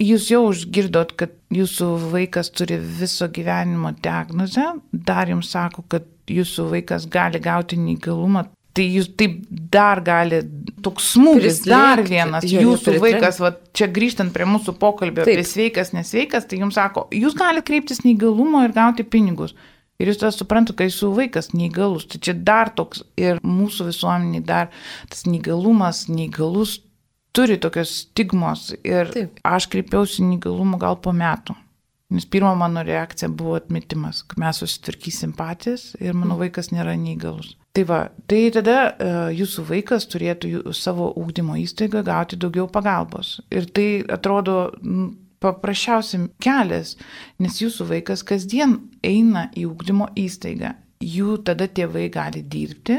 Jūs 0.00 0.30
jau 0.30 0.44
užgirdot, 0.48 1.12
kad 1.20 1.34
jūsų 1.52 1.90
vaikas 2.12 2.52
turi 2.54 2.78
viso 2.78 3.28
gyvenimo 3.28 3.92
diagnozę, 4.04 4.70
dar 4.92 5.28
jums 5.28 5.50
sako, 5.52 5.84
kad 5.90 6.06
jūsų 6.30 6.70
vaikas 6.72 7.08
gali 7.12 7.42
gauti 7.42 7.78
neįgalumą 7.80 8.46
Tai 8.76 8.84
jūs 8.84 9.06
taip 9.16 9.38
dar 9.72 10.02
gali, 10.04 10.42
toks 10.84 11.12
smūgis, 11.14 11.62
dar 11.64 12.02
vienas, 12.04 12.44
jo, 12.44 12.60
jūsų 12.60 12.98
vaikas, 13.00 13.38
va, 13.40 13.54
čia 13.76 13.88
grįžtant 13.88 14.34
prie 14.34 14.44
mūsų 14.48 14.76
pokalbio 14.80 15.24
taip. 15.24 15.38
apie 15.38 15.48
sveikas, 15.48 15.94
nesveikas, 15.96 16.44
tai 16.50 16.60
jums 16.60 16.76
sako, 16.76 17.06
jūs 17.16 17.38
galite 17.38 17.64
kreiptis 17.70 18.04
neįgalumo 18.04 18.66
ir 18.66 18.76
gauti 18.76 19.06
pinigus. 19.08 19.56
Ir 19.96 20.10
jūs 20.10 20.20
tada 20.20 20.34
suprantate, 20.36 20.76
kai 20.76 20.90
jūsų 20.90 21.08
vaikas 21.16 21.54
neįgalus, 21.56 22.04
tai 22.12 22.20
čia 22.20 22.34
dar 22.36 22.68
toks 22.76 23.00
ir 23.16 23.40
mūsų 23.40 23.88
visuomeniai 23.88 24.44
dar 24.44 24.68
tas 25.08 25.24
neįgalumas, 25.24 26.04
neįgalus 26.12 26.82
turi 27.36 27.56
tokios 27.60 28.02
stigmos. 28.02 28.70
Ir 28.84 29.12
Taip. 29.12 29.40
aš 29.44 29.70
kreipiausi 29.72 30.24
neįgalumą 30.26 30.80
gal 30.82 31.00
po 31.00 31.16
metų. 31.16 31.56
Nes 32.12 32.28
pirma 32.30 32.52
mano 32.54 32.84
reakcija 32.86 33.28
buvo 33.32 33.56
atmetimas, 33.58 34.20
kad 34.22 34.38
mes 34.38 34.60
susitvarkysim 34.62 35.32
patys 35.34 35.88
ir 35.98 36.14
mano 36.14 36.36
vaikas 36.38 36.70
nėra 36.70 36.94
neįgalus. 37.00 37.56
Tai 37.76 37.84
va, 37.84 37.98
tai 38.24 38.46
tada 38.54 38.76
uh, 38.88 39.16
jūsų 39.36 39.66
vaikas 39.68 40.06
turėtų 40.08 40.72
savo 40.72 41.10
ūkdymo 41.20 41.58
įstaigą 41.60 42.00
gauti 42.06 42.38
daugiau 42.40 42.64
pagalbos. 42.72 43.34
Ir 43.52 43.66
tai 43.68 44.00
atrodo 44.16 44.54
paprasčiausiam 45.44 46.30
kelias, 46.40 46.94
nes 47.36 47.60
jūsų 47.60 47.90
vaikas 47.90 48.24
kasdien 48.24 48.78
eina 49.04 49.50
į 49.52 49.66
ūkdymo 49.74 50.08
įstaigą. 50.24 50.72
Jų 51.04 51.36
tada 51.44 51.68
tėvai 51.68 52.06
gali 52.08 52.40
dirbti, 52.40 52.96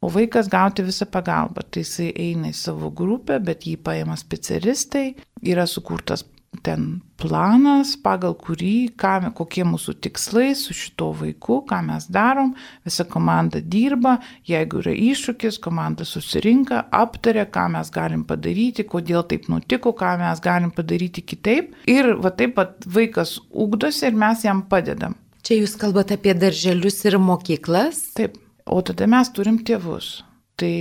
o 0.00 0.08
vaikas 0.08 0.48
gauti 0.48 0.86
visą 0.86 1.04
pagalbą. 1.12 1.66
Tai 1.68 1.84
jisai 1.84 2.08
eina 2.16 2.48
į 2.48 2.56
savo 2.56 2.88
grupę, 2.88 3.36
bet 3.44 3.68
jį 3.68 3.76
paima 3.84 4.16
specialistai, 4.16 5.10
yra 5.44 5.68
sukurtas 5.68 6.24
ten 6.62 7.00
planas, 7.20 7.94
pagal 8.00 8.34
kurį, 8.38 8.94
ką, 9.00 9.30
kokie 9.38 9.64
mūsų 9.66 9.94
tikslai 10.04 10.52
su 10.58 10.74
šito 10.76 11.10
vaiku, 11.16 11.60
ką 11.68 11.80
mes 11.86 12.06
darom, 12.12 12.52
visa 12.86 13.06
komanda 13.08 13.62
dirba, 13.62 14.18
jeigu 14.48 14.82
yra 14.82 14.94
iššūkis, 14.94 15.60
komanda 15.64 16.06
susirinka, 16.08 16.84
aptaria, 16.94 17.46
ką 17.46 17.68
mes 17.76 17.90
galim 17.94 18.26
padaryti, 18.28 18.86
kodėl 18.88 19.24
taip 19.30 19.48
nutiko, 19.52 19.94
ką 19.96 20.14
mes 20.22 20.42
galim 20.44 20.74
padaryti 20.74 21.24
kitaip. 21.24 21.74
Ir 21.90 22.14
va 22.20 22.34
taip 22.34 22.56
pat 22.58 22.84
vaikas 22.86 23.38
ugdosi 23.50 24.10
ir 24.10 24.18
mes 24.18 24.44
jam 24.46 24.64
padedam. 24.70 25.16
Čia 25.44 25.60
jūs 25.60 25.74
kalbate 25.80 26.16
apie 26.16 26.32
darželius 26.36 27.02
ir 27.04 27.18
mokyklas? 27.20 28.00
Taip. 28.16 28.38
O 28.64 28.80
tada 28.80 29.04
mes 29.10 29.28
turim 29.36 29.58
tėvus. 29.60 30.22
Tai 30.54 30.74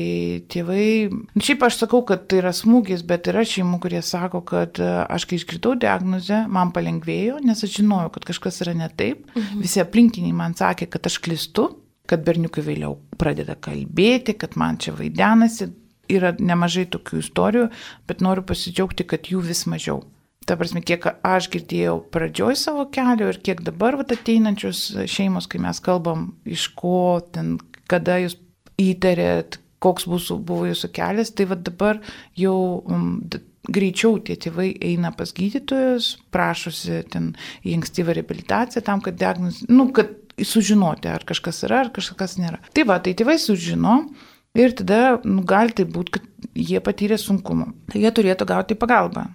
tėvai, 0.53 1.09
šiaip 1.41 1.63
aš 1.65 1.79
sakau, 1.81 2.03
kad 2.05 2.27
tai 2.29 2.43
yra 2.43 2.51
smūgis, 2.53 3.01
bet 3.09 3.25
yra 3.31 3.41
šeimų, 3.47 3.79
kurie 3.81 4.03
sako, 4.05 4.43
kad 4.45 4.77
e, 4.77 4.89
aš 5.09 5.25
kai 5.25 5.39
išgirdau 5.39 5.73
diagnozę, 5.81 6.43
man 6.45 6.69
palengvėjo, 6.75 7.39
nes 7.41 7.65
aš 7.65 7.79
žinojau, 7.79 8.11
kad 8.13 8.27
kažkas 8.29 8.61
yra 8.61 8.75
ne 8.77 8.89
taip. 8.93 9.23
Mhm. 9.33 9.63
Visi 9.65 9.81
aplinkiniai 9.81 10.35
man 10.37 10.53
sakė, 10.59 10.85
kad 10.93 11.09
aš 11.09 11.17
klistu, 11.25 11.71
kad 12.05 12.21
berniukai 12.27 12.61
vėliau 12.67 12.99
pradeda 13.17 13.55
kalbėti, 13.57 14.37
kad 14.37 14.59
man 14.61 14.77
čia 14.77 14.93
vaidenasi. 14.97 15.71
yra 16.11 16.33
nemažai 16.35 16.83
tokių 16.91 17.21
istorijų, 17.23 17.69
bet 18.05 18.19
noriu 18.21 18.43
pasidžiaugti, 18.45 19.05
kad 19.07 19.29
jų 19.31 19.39
vis 19.41 19.63
mažiau. 19.71 20.01
Ta 20.45 20.57
prasme, 20.59 20.83
kiek 20.83 21.07
aš 21.23 21.47
girdėjau 21.49 22.01
pradžioj 22.11 22.57
savo 22.59 22.83
kelio 22.91 23.29
ir 23.31 23.39
kiek 23.39 23.63
dabar 23.63 23.95
vat, 23.95 24.11
ateinančios 24.11 24.83
šeimos, 25.07 25.47
kai 25.47 25.63
mes 25.63 25.79
kalbam, 25.81 26.33
iš 26.43 26.67
ko 26.75 27.23
ten, 27.31 27.55
kada 27.87 28.19
jūs 28.19 28.35
įtarėt, 28.83 29.62
koks 29.83 30.07
būsų, 30.09 30.39
buvo 30.47 30.69
jūsų 30.69 30.89
kelias, 30.95 31.33
tai 31.35 31.47
vad 31.49 31.63
dabar 31.67 31.99
jau 32.39 32.55
um, 32.87 33.17
greičiau 33.63 34.17
tie 34.23 34.35
tėvai 34.39 34.71
eina 34.83 35.13
pas 35.15 35.31
gydytojus, 35.35 36.17
prašosi 36.33 37.03
ten 37.13 37.31
į 37.63 37.77
ankstyvą 37.79 38.15
reabilitaciją 38.17 38.83
tam, 38.85 39.03
kad 39.03 39.17
diagnoz, 39.19 39.63
nu, 39.71 39.89
kad 39.95 40.11
sužinoti, 40.41 41.11
ar 41.11 41.23
kažkas 41.27 41.63
yra, 41.67 41.83
ar 41.85 41.91
kažkas 41.95 42.37
nėra. 42.41 42.59
Tai 42.73 42.87
va, 42.89 42.99
tai 43.03 43.15
tėvai 43.17 43.37
sužino 43.41 43.99
ir 44.57 44.75
tada 44.77 45.19
nu, 45.23 45.43
gali 45.47 45.75
tai 45.77 45.85
būti, 45.89 46.17
kad 46.17 46.49
jie 46.57 46.81
patyrė 46.83 47.19
sunkumų. 47.21 47.69
Tai 47.93 48.03
jie 48.03 48.11
turėtų 48.17 48.49
gauti 48.49 48.79
pagalbą, 48.79 49.27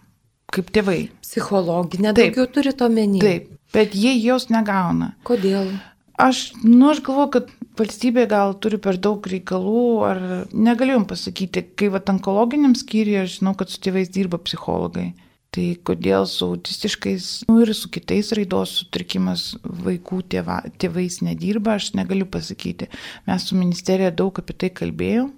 kaip 0.55 0.73
tėvai. 0.75 1.01
Psichologinė 1.25 2.15
daugiau 2.17 2.49
turite 2.53 2.87
omeny. 2.89 3.23
Taip, 3.23 3.53
bet 3.75 3.97
jie 3.97 4.17
jos 4.19 4.49
negauna. 4.53 5.15
Kodėl? 5.29 5.73
Aš, 6.19 6.51
nu, 6.65 6.91
aš 6.91 7.01
galvoju, 7.07 7.31
kad 7.37 7.51
valstybė 7.79 8.27
gal 8.31 8.57
turi 8.63 8.79
per 8.83 8.99
daug 9.01 9.25
reikalų, 9.31 9.85
ar 10.09 10.21
negaliu 10.53 10.99
jums 10.99 11.11
pasakyti, 11.13 11.65
kai 11.79 11.89
va 11.95 12.03
onkologiniam 12.13 12.75
skyriui 12.79 13.23
aš 13.23 13.39
žinau, 13.39 13.55
kad 13.59 13.73
su 13.73 13.81
tėvais 13.85 14.13
dirba 14.15 14.41
psichologai. 14.43 15.13
Tai 15.55 15.65
kodėl 15.89 16.27
su 16.29 16.45
autistiškais 16.45 17.27
nu, 17.49 17.63
ir 17.65 17.73
su 17.73 17.89
kitais 17.89 18.35
raidos 18.37 18.75
sutrikimas 18.83 19.55
vaikų 19.65 20.21
tėva, 20.35 20.59
tėvais 20.77 21.23
nedirba, 21.25 21.79
aš 21.79 21.95
negaliu 21.97 22.29
pasakyti. 22.29 22.91
Mes 23.27 23.49
su 23.49 23.57
ministerija 23.57 24.13
daug 24.13 24.37
apie 24.43 24.59
tai 24.61 24.69
kalbėjom, 24.83 25.33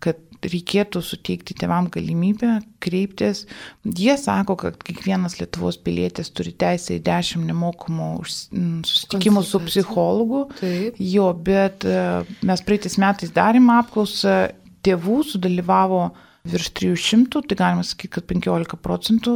kad 0.00 0.22
reikėtų 0.46 1.02
suteikti 1.04 1.56
tėvam 1.58 1.90
galimybę 1.92 2.60
kreiptis. 2.82 3.44
Jie 3.84 4.14
sako, 4.20 4.56
kad 4.60 4.80
kiekvienas 4.86 5.38
Lietuvos 5.40 5.78
pilietis 5.84 6.32
turi 6.32 6.54
teisę 6.56 6.96
į 6.96 7.04
10 7.06 7.44
nemokamų 7.50 8.08
susitikimų 8.26 9.44
su 9.46 9.60
psichologu. 9.66 10.46
Taip. 10.60 10.98
Jo, 11.00 11.30
bet 11.34 11.84
e, 11.84 12.00
mes 12.46 12.64
praeitais 12.66 12.98
metais 13.00 13.32
darėm 13.36 13.70
apklausą, 13.76 14.40
tėvų 14.86 15.22
sudalyvavo 15.28 16.04
virš 16.48 16.70
300, 16.78 17.42
tai 17.48 17.56
galima 17.58 17.84
sakyti, 17.84 18.14
kad 18.16 18.28
15 18.30 18.78
procentų 18.80 19.34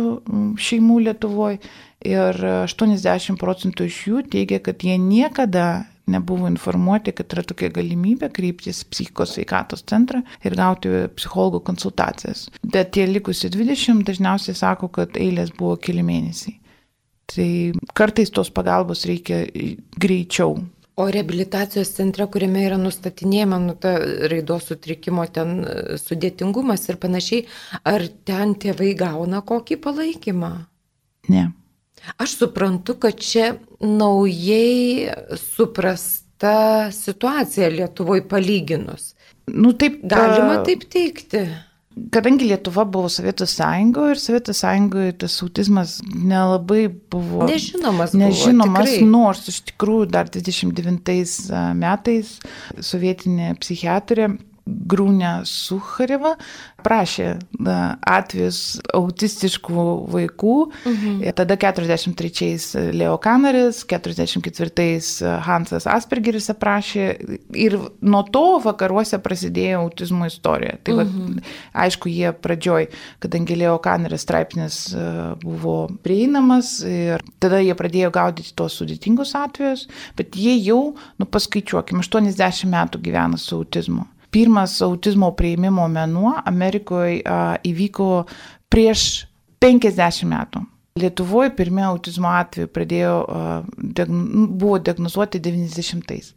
šeimų 0.56 1.02
Lietuvoje 1.08 1.58
ir 2.04 2.38
80 2.64 3.40
procentų 3.40 3.88
iš 3.90 3.99
jų 4.08 4.23
teigia, 4.32 4.61
kad 4.64 4.84
jie 4.84 4.96
niekada 5.00 5.84
nebuvo 6.11 6.49
informuoti, 6.50 7.14
kad 7.16 7.32
yra 7.32 7.44
tokia 7.46 7.70
galimybė 7.75 8.28
kreiptis 8.34 8.82
psichikos 8.88 9.37
sveikatos 9.37 9.84
centrą 9.88 10.23
ir 10.44 10.56
gauti 10.58 10.92
psichologų 11.16 11.62
konsultacijas. 11.64 12.49
Bet 12.62 12.92
tie 12.96 13.06
likusi 13.08 13.50
20 13.52 14.04
dažniausiai 14.08 14.58
sako, 14.58 14.90
kad 14.92 15.16
eilės 15.20 15.54
buvo 15.56 15.78
keli 15.80 16.04
mėnesiai. 16.04 16.58
Tai 17.34 17.49
kartais 17.96 18.30
tos 18.30 18.50
pagalbos 18.52 19.06
reikia 19.08 19.46
greičiau. 20.00 20.58
O 20.94 21.08
rehabilitacijos 21.11 21.90
centre, 21.96 22.28
kuriame 22.30 22.61
yra 22.68 22.76
nustatinėjama 22.78 23.56
nu, 23.64 23.73
ta 23.80 23.96
raidos 24.30 24.68
sutrikimo 24.68 25.25
ten 25.34 25.56
e, 25.64 25.96
sudėtingumas 25.99 26.87
ir 26.87 27.00
panašiai, 27.02 27.46
ar 27.90 28.04
ten 28.28 28.54
tėvai 28.62 28.92
gauna 29.00 29.40
kokį 29.42 29.80
palaikymą? 29.82 30.52
Ne. 31.34 31.49
Aš 32.20 32.37
suprantu, 32.38 32.94
kad 33.00 33.20
čia 33.20 33.54
naujai 33.80 35.11
suprasta 35.40 36.90
situacija 36.92 37.68
Lietuvoje 37.73 38.26
palyginus. 38.28 39.14
Nu, 39.46 39.73
taip, 39.76 40.00
Galima 40.08 40.62
taip 40.64 40.84
teikti. 40.90 41.46
Kadangi 42.11 42.49
Lietuva 42.49 42.82
buvo 42.90 43.06
Sovietų 43.12 43.46
sąjungoje 43.46 44.16
ir 44.16 44.20
Sovietų 44.20 44.54
sąjungoje 44.58 45.12
tas 45.23 45.37
autizmas 45.44 45.92
nelabai 46.02 46.88
buvo 46.90 47.46
nežinomas, 47.46 48.16
nežinomas 48.18 48.96
buvo, 48.96 49.11
nors 49.12 49.44
iš 49.52 49.61
tikrųjų 49.70 50.08
dar 50.11 50.26
29 50.26 51.52
metais 51.78 52.32
sovietinė 52.82 53.52
psichiatrė 53.62 54.32
Grūnė 54.64 55.42
Suchareva 55.44 56.35
prašė 56.85 57.26
atvejus 58.09 58.61
autistiškų 58.97 59.85
vaikų. 60.14 60.54
Mhm. 60.88 61.18
Tada 61.37 61.56
43-ais 61.61 62.71
Leo 62.97 63.18
Kanaris, 63.21 63.83
44-ais 63.88 65.11
Hansas 65.44 65.88
Aspergeris 65.90 66.49
aprašė 66.52 67.07
ir 67.61 67.77
nuo 68.00 68.22
to 68.33 68.44
vakaruose 68.64 69.20
prasidėjo 69.24 69.83
autizmo 69.85 70.29
istorija. 70.31 70.79
Tai 70.85 70.96
mhm. 70.96 71.37
va, 71.37 71.55
aišku, 71.85 72.09
jie 72.12 72.33
pradžioj, 72.33 72.88
kadangi 73.24 73.61
Leo 73.61 73.77
Kanaris 73.85 74.24
straipsnis 74.24 74.81
e, 74.96 75.05
buvo 75.44 75.77
prieinamas 76.05 76.79
ir 76.88 77.24
tada 77.42 77.61
jie 77.61 77.77
pradėjo 77.77 78.14
gaudyti 78.16 78.57
tos 78.57 78.81
sudėtingus 78.81 79.37
atvejus, 79.37 79.87
bet 80.16 80.40
jie 80.40 80.57
jau, 80.64 80.94
nu 81.20 81.29
paskaičiuokim, 81.29 82.00
80 82.00 82.72
metų 82.72 83.05
gyvena 83.05 83.40
su 83.40 83.61
autizmu 83.61 84.09
pirmas 84.35 84.75
autizmo 84.83 85.31
prieimimo 85.38 85.87
menuo 85.88 86.35
Amerikoje 86.44 87.23
įvyko 87.70 88.09
prieš 88.73 89.27
50 89.62 90.27
metų. 90.31 90.64
Lietuvoje 90.99 91.51
pirmie 91.59 91.83
autizmo 91.87 92.31
atveju 92.31 92.70
pradėjo, 92.70 93.14
nu, 94.11 94.44
buvo 94.47 94.79
diagnozuoti 94.79 95.40
90-ais. 95.42 96.35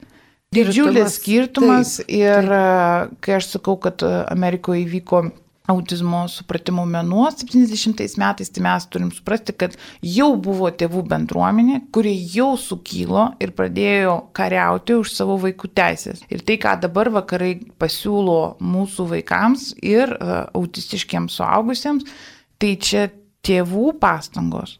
Didžiulis 0.55 1.17
skirtumas 1.19 1.97
taip, 1.99 2.13
ir 2.15 2.47
taip. 2.49 3.17
kai 3.21 3.35
aš 3.37 3.51
sakau, 3.57 3.75
kad 3.81 4.01
Amerikoje 4.31 4.85
įvyko 4.85 5.25
autizmo 5.67 6.23
supratimo 6.31 6.85
menuo 6.87 7.27
70 7.31 8.17
metais, 8.17 8.49
tai 8.49 8.63
mes 8.63 8.87
turim 8.91 9.11
suprasti, 9.11 9.53
kad 9.53 9.75
jau 10.01 10.29
buvo 10.39 10.69
tėvų 10.71 11.03
bendruomenė, 11.11 11.81
kurie 11.95 12.15
jau 12.15 12.53
sukylo 12.61 13.29
ir 13.43 13.53
pradėjo 13.57 14.15
kariauti 14.37 14.97
už 15.01 15.13
savo 15.13 15.37
vaikų 15.43 15.71
teisės. 15.77 16.23
Ir 16.31 16.45
tai, 16.47 16.57
ką 16.63 16.77
dabar 16.87 17.11
vakarai 17.19 17.53
pasiūlo 17.79 18.57
mūsų 18.63 19.09
vaikams 19.13 19.73
ir 19.83 20.15
uh, 20.15 20.47
autistiškiams 20.57 21.39
suaugusiems, 21.41 22.07
tai 22.57 22.75
čia 22.81 23.09
tėvų 23.45 23.93
pastangos. 24.01 24.77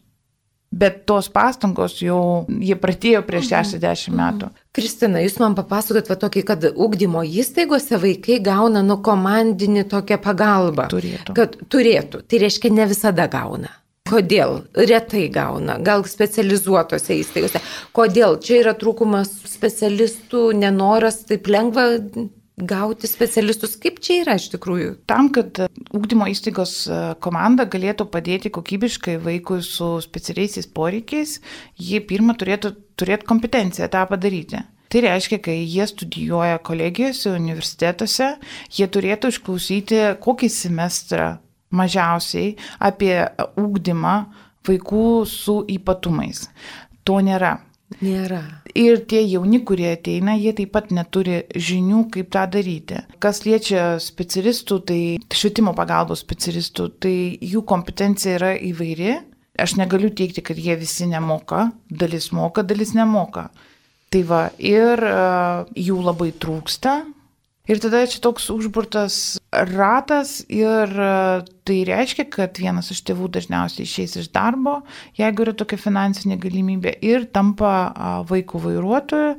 Bet 0.68 1.06
tos 1.08 1.30
pastangos 1.32 1.94
jau 2.02 2.44
jie 2.60 2.76
pradėjo 2.76 3.22
prieš 3.24 3.54
60 3.54 4.10
mhm. 4.10 4.18
metų. 4.20 4.50
Kristina, 4.76 5.22
jūs 5.24 5.38
man 5.40 5.56
papasakot 5.56 6.10
va 6.10 6.18
tokį, 6.20 6.44
kad 6.50 6.66
ugdymo 6.68 7.24
įstaigose 7.24 7.98
vaikai 8.02 8.38
gauna 8.44 8.84
nu 8.84 8.98
komandinį 9.02 9.86
tokią 9.88 10.20
pagalbą. 10.22 10.90
Turėtų. 10.92 11.34
Kad 11.38 11.56
turėtų. 11.72 12.22
Tai 12.28 12.42
reiškia 12.44 12.72
ne 12.76 12.88
visada 12.90 13.26
gauna. 13.32 13.72
Kodėl? 14.08 14.62
Retai 14.76 15.26
gauna. 15.32 15.76
Gal 15.84 16.04
specializuotose 16.08 17.16
įstaigose. 17.18 17.60
Kodėl? 17.96 18.38
Čia 18.44 18.62
yra 18.62 18.74
trūkumas 18.78 19.32
specialistų, 19.48 20.50
nenoras 20.56 21.22
taip 21.28 21.48
lengva 21.52 21.90
gauti 22.58 23.08
specialistus? 23.10 23.76
Kaip 23.80 24.00
čia 24.04 24.22
yra 24.22 24.36
iš 24.38 24.48
tikrųjų? 24.54 24.94
Tam, 25.10 25.30
kad 25.34 25.60
ūkdymo 25.94 26.28
įstaigos 26.32 26.72
e, 26.86 26.98
komanda 27.24 27.68
galėtų 27.70 28.08
padėti 28.12 28.52
kokybiškai 28.54 29.18
vaikui 29.24 29.60
su 29.66 29.96
specialiaisiais 30.04 30.70
poreikiais, 30.74 31.38
jie 31.78 32.00
pirmą 32.04 32.36
turėtų 32.38 32.74
turėti 32.98 33.28
kompetenciją 33.28 33.90
tą 33.92 34.04
padaryti. 34.10 34.64
Tai 34.88 35.02
reiškia, 35.04 35.36
kai 35.44 35.58
jie 35.68 35.84
studijuoja 35.88 36.62
kolegijose, 36.64 37.34
universitetuose, 37.36 38.30
jie 38.72 38.88
turėtų 38.88 39.34
išklausyti 39.34 40.00
kokį 40.24 40.48
semestrą 40.48 41.28
mažiausiai 41.76 42.54
apie 42.80 43.14
ūkdymą 43.60 44.16
vaikų 44.68 45.08
su 45.28 45.60
ypatumais. 45.68 46.46
To 47.04 47.20
nėra. 47.24 47.58
Nėra. 48.02 48.42
Ir 48.76 49.00
tie 49.08 49.22
jauni, 49.24 49.62
kurie 49.64 49.88
ateina, 49.94 50.34
jie 50.36 50.52
taip 50.56 50.74
pat 50.76 50.92
neturi 50.94 51.40
žinių, 51.56 52.04
kaip 52.12 52.28
tą 52.34 52.44
daryti. 52.52 53.00
Kas 53.22 53.42
liečia 53.46 53.96
specialistų, 54.02 54.78
tai 54.90 55.00
švietimo 55.34 55.72
pagalbos 55.76 56.22
specialistų, 56.22 56.88
tai 57.00 57.16
jų 57.40 57.64
kompetencija 57.68 58.36
yra 58.36 58.52
įvairi. 58.70 59.16
Aš 59.58 59.78
negaliu 59.80 60.12
teikti, 60.14 60.44
kad 60.44 60.60
jie 60.60 60.76
visi 60.78 61.08
nemoka, 61.10 61.70
dalis 61.90 62.28
moka, 62.36 62.62
dalis 62.62 62.92
nemoka. 62.94 63.48
Tai 64.12 64.20
va, 64.28 64.44
ir 64.62 65.02
uh, 65.04 65.64
jų 65.76 65.98
labai 66.04 66.30
trūksta, 66.36 67.00
Ir 67.68 67.76
tada 67.84 68.00
čia 68.08 68.22
toks 68.24 68.46
užburtas 68.48 69.37
ratas 69.52 70.42
ir 70.52 70.92
e, 70.92 71.44
tai 71.64 71.78
reiškia, 71.88 72.26
kad 72.32 72.58
vienas 72.60 72.90
iš 72.92 73.00
tėvų 73.08 73.30
dažniausiai 73.32 73.86
išeis 73.86 74.16
iš 74.20 74.28
darbo, 74.34 74.78
jeigu 75.18 75.46
yra 75.46 75.54
tokia 75.56 75.78
finansinė 75.80 76.38
galimybė 76.42 76.94
ir 77.04 77.28
tampa 77.32 77.72
vaikų 78.28 78.62
vairuotoju, 78.66 79.34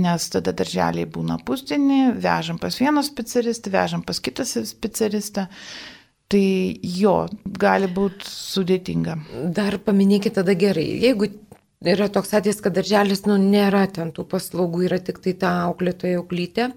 nes 0.00 0.28
tada 0.32 0.54
darželiai 0.56 1.08
būna 1.08 1.40
pusdienį, 1.44 2.00
vežam 2.20 2.60
pas 2.62 2.76
vieną 2.80 3.04
specialistą, 3.06 3.72
vežam 3.74 4.04
pas 4.06 4.20
kitą 4.20 4.48
specialistą. 4.48 5.48
Tai 6.30 6.46
jo, 6.86 7.14
gali 7.58 7.88
būti 7.90 8.28
sudėtinga. 8.30 9.16
Dar 9.50 9.80
paminėkite 9.82 10.36
tada 10.36 10.54
gerai, 10.54 10.86
jeigu 11.02 11.26
yra 11.88 12.08
toks 12.12 12.34
atvejis, 12.36 12.60
kad 12.64 12.74
darželis, 12.76 13.22
nu, 13.28 13.36
nėra 13.40 13.86
ten 13.92 14.10
tų 14.16 14.26
paslaugų, 14.28 14.82
yra 14.88 14.98
tik 15.00 15.20
tai 15.24 15.32
ta 15.40 15.52
auklėtoja 15.68 16.20
auklytė. 16.20 16.70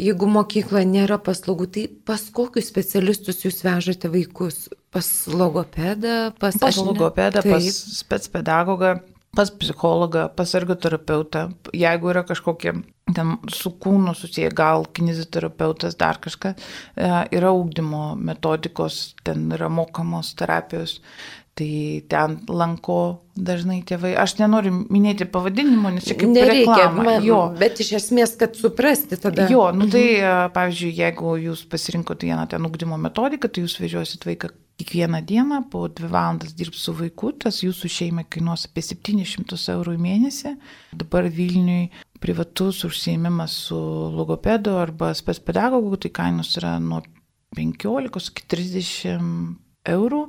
Jeigu 0.00 0.28
mokykloje 0.32 0.88
nėra 0.88 1.18
paslaugų, 1.22 1.66
tai 1.74 1.84
pas 2.08 2.24
kokius 2.32 2.70
specialistus 2.72 3.44
jūs 3.44 3.60
vežate 3.66 4.08
vaikus? 4.12 4.66
Pas 4.94 5.10
logopedą, 5.28 6.32
pas... 6.40 6.56
Pas 6.60 6.80
logopedą, 6.80 7.44
pas 7.44 7.68
specpedagogą 8.00 8.96
pas 9.36 9.50
psichologą, 9.50 10.28
pas 10.32 10.54
ergoterapeutą, 10.56 11.50
jeigu 11.76 12.08
yra 12.08 12.22
kažkokie 12.24 12.72
ten 13.14 13.34
su 13.52 13.70
kūnu 13.82 14.14
susiję, 14.16 14.48
gal 14.56 14.86
kineziterapeutas, 14.96 15.96
dar 16.00 16.16
kažką, 16.24 16.54
e, 16.96 17.10
yra 17.36 17.52
ūkdymo 17.52 18.16
metodikos, 18.16 19.14
ten 19.26 19.50
yra 19.52 19.68
mokamos 19.68 20.32
terapijos, 20.40 21.02
tai 21.56 22.04
ten 22.12 22.36
lanko 22.52 23.22
dažnai 23.36 23.78
tėvai. 23.88 24.12
Aš 24.20 24.36
nenoriu 24.40 24.74
minėti 24.92 25.24
pavadinimo, 25.32 25.88
nes 25.94 26.04
čia 26.04 26.16
kaip 26.18 26.28
Nereikia, 26.34 26.74
reklama. 26.76 27.06
Man, 27.06 27.24
jo. 27.24 27.38
Bet 27.56 27.80
iš 27.80 27.94
esmės, 28.00 28.34
kad 28.40 28.58
suprasti 28.58 29.16
tada. 29.20 29.48
Jo, 29.52 29.70
nu 29.76 29.88
tai, 29.92 30.04
mhm. 30.20 30.52
pavyzdžiui, 30.56 30.92
jeigu 31.00 31.34
jūs 31.46 31.64
pasirinkote 31.72 32.28
vieną 32.28 32.44
ten 32.52 32.68
ugdymo 32.68 33.00
metodiką, 33.00 33.48
tai 33.48 33.64
jūs 33.64 33.78
vežiosit 33.80 34.28
vaiką 34.28 34.52
kiekvieną 34.76 35.22
dieną, 35.24 35.62
po 35.72 35.86
dvi 35.88 36.10
valandas 36.12 36.52
dirbs 36.56 36.84
su 36.84 36.92
vaiku, 36.96 37.32
tas 37.40 37.62
jūsų 37.64 37.88
šeimai 37.88 38.26
kainuos 38.28 38.66
apie 38.68 38.84
700 38.84 39.56
eurų 39.72 39.96
į 39.96 40.02
mėnesį. 40.04 40.52
Dabar 41.00 41.30
Vilniui 41.32 41.88
privatus 42.20 42.82
užsiemimas 42.84 43.56
su 43.70 43.78
logopedu 44.12 44.76
arba 44.76 45.14
spetspedagogu, 45.16 45.96
tai 45.96 46.12
kainos 46.20 46.52
yra 46.60 46.76
nuo 46.82 47.00
15 47.56 48.34
iki 48.34 48.44
30 48.52 49.64
eurų, 49.92 50.22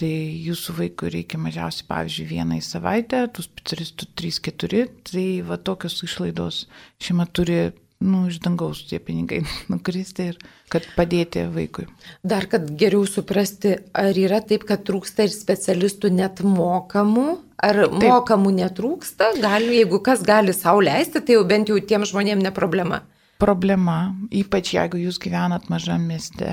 tai 0.00 0.12
jūsų 0.46 0.76
vaikui 0.78 1.12
reikia 1.12 1.40
mažiausiai, 1.40 1.86
pavyzdžiui, 1.90 2.30
vieną 2.30 2.58
į 2.60 2.64
savaitę, 2.64 3.26
tų 3.34 3.44
specialistų 3.44 4.08
3-4, 4.16 4.82
tai 5.10 5.26
va 5.46 5.60
tokios 5.60 5.98
išlaidos 6.06 6.64
šeima 7.02 7.26
turi, 7.28 7.58
nu, 8.00 8.22
iš 8.30 8.40
dangaus 8.44 8.80
tie 8.88 9.00
pinigai 9.04 9.42
nukristi 9.72 10.30
ir 10.32 10.40
kad 10.72 10.86
padėti 10.96 11.44
vaikui. 11.52 11.86
Dar, 12.24 12.48
kad 12.50 12.68
geriau 12.80 13.04
suprasti, 13.08 13.76
ar 13.92 14.16
yra 14.16 14.40
taip, 14.40 14.64
kad 14.68 14.86
trūksta 14.88 15.28
ir 15.28 15.34
specialistų 15.34 16.12
net 16.16 16.44
mokamų, 16.46 17.28
ar 17.60 17.84
taip. 17.84 18.02
mokamų 18.06 18.56
netrūksta, 18.62 19.34
gali, 19.42 19.82
jeigu 19.82 20.00
kas 20.04 20.24
gali 20.24 20.56
savo 20.56 20.84
leisti, 20.86 21.20
tai 21.20 21.36
jau 21.36 21.44
bent 21.48 21.72
jau 21.72 21.80
tiem 21.80 22.08
žmonėm 22.08 22.40
ne 22.40 22.54
problema. 22.56 23.04
Problema, 23.40 24.14
ypač 24.36 24.74
jeigu 24.76 25.00
jūs 25.00 25.16
gyvenat 25.20 25.68
mažam 25.72 26.02
mieste, 26.08 26.48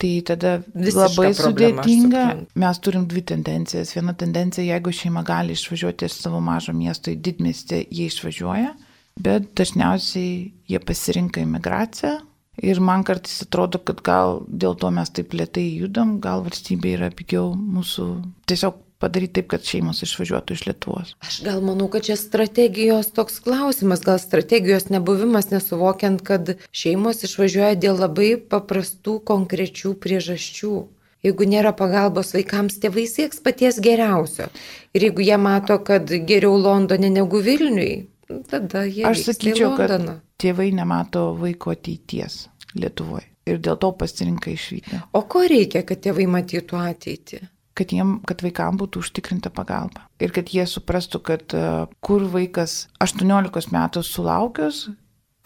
Tai 0.00 0.10
tada 0.24 0.54
Visiška 0.72 1.02
labai 1.02 1.30
problema, 1.36 1.82
sudėtinga. 1.84 2.22
Mes 2.62 2.80
turim 2.80 3.04
dvi 3.10 3.22
tendencijas. 3.32 3.92
Viena 3.96 4.14
tendencija, 4.16 4.64
jeigu 4.64 4.94
šeima 4.96 5.22
gali 5.28 5.56
išvažiuoti 5.56 6.08
iš 6.08 6.16
savo 6.22 6.40
mažo 6.44 6.72
miesto 6.76 7.12
į 7.12 7.18
didmestį, 7.26 7.82
jie 7.92 8.08
išvažiuoja, 8.08 8.72
bet 9.20 9.50
dažniausiai 9.60 10.32
jie 10.72 10.80
pasirinka 10.80 11.44
imigraciją. 11.44 12.16
Ir 12.60 12.80
man 12.84 13.04
kartais 13.08 13.40
atrodo, 13.44 13.80
kad 13.84 14.02
gal 14.04 14.42
dėl 14.48 14.74
to 14.80 14.90
mes 14.92 15.12
taip 15.16 15.32
lietai 15.36 15.66
judam, 15.80 16.18
gal 16.20 16.42
valstybė 16.44 16.96
yra 16.98 17.08
pigiau 17.16 17.54
mūsų 17.56 18.08
tiesiog 18.50 18.80
padaryti 19.00 19.38
taip, 19.38 19.48
kad 19.54 19.66
šeimos 19.66 20.02
išvažiuotų 20.04 20.56
iš 20.56 20.62
Lietuvos? 20.68 21.12
Aš 21.24 21.40
gal 21.46 21.62
manau, 21.64 21.88
kad 21.92 22.04
čia 22.06 22.16
strategijos 22.20 23.10
toks 23.16 23.40
klausimas, 23.44 24.04
gal 24.06 24.20
strategijos 24.22 24.90
nebuvimas, 24.92 25.50
nesuvokiant, 25.54 26.22
kad 26.26 26.54
šeimos 26.70 27.24
išvažiuoja 27.26 27.78
dėl 27.80 28.00
labai 28.00 28.34
paprastų 28.52 29.18
konkrečių 29.30 29.94
priežasčių. 30.04 30.74
Jeigu 31.24 31.44
nėra 31.44 31.74
pagalbos 31.76 32.32
vaikams, 32.32 32.78
tėvai 32.80 33.04
sieks 33.08 33.42
paties 33.44 33.80
geriausio. 33.84 34.48
Ir 34.96 35.10
jeigu 35.10 35.24
jie 35.26 35.36
mato, 35.36 35.76
kad 35.84 36.08
geriau 36.08 36.56
Londone 36.56 37.10
negu 37.12 37.42
Vilniui, 37.44 38.06
tada 38.48 38.86
jie... 38.88 39.04
Aš 39.08 39.26
sakyčiau, 39.28 39.74
kad 39.76 40.06
tėvai 40.40 40.70
nemato 40.76 41.30
vaiko 41.40 41.74
ateities 41.76 42.46
Lietuvoje 42.72 43.26
ir 43.50 43.60
dėl 43.62 43.78
to 43.82 43.90
pasirinka 43.98 44.52
išvykti. 44.52 45.00
O 45.16 45.24
ko 45.28 45.42
reikia, 45.48 45.82
kad 45.86 46.00
tėvai 46.04 46.28
matytų 46.30 46.78
ateitį? 46.80 47.40
Kad, 47.78 47.92
jiem, 47.94 48.18
kad 48.28 48.42
vaikam 48.44 48.78
būtų 48.80 49.04
užtikrinta 49.04 49.52
pagalba. 49.54 50.06
Ir 50.22 50.34
kad 50.36 50.50
jie 50.52 50.66
suprastų, 50.68 51.22
kad 51.26 51.54
e, 51.56 51.66
kur 52.04 52.26
vaikas 52.32 52.86
18 53.02 53.72
metų 53.74 54.02
sulaukius, 54.06 54.88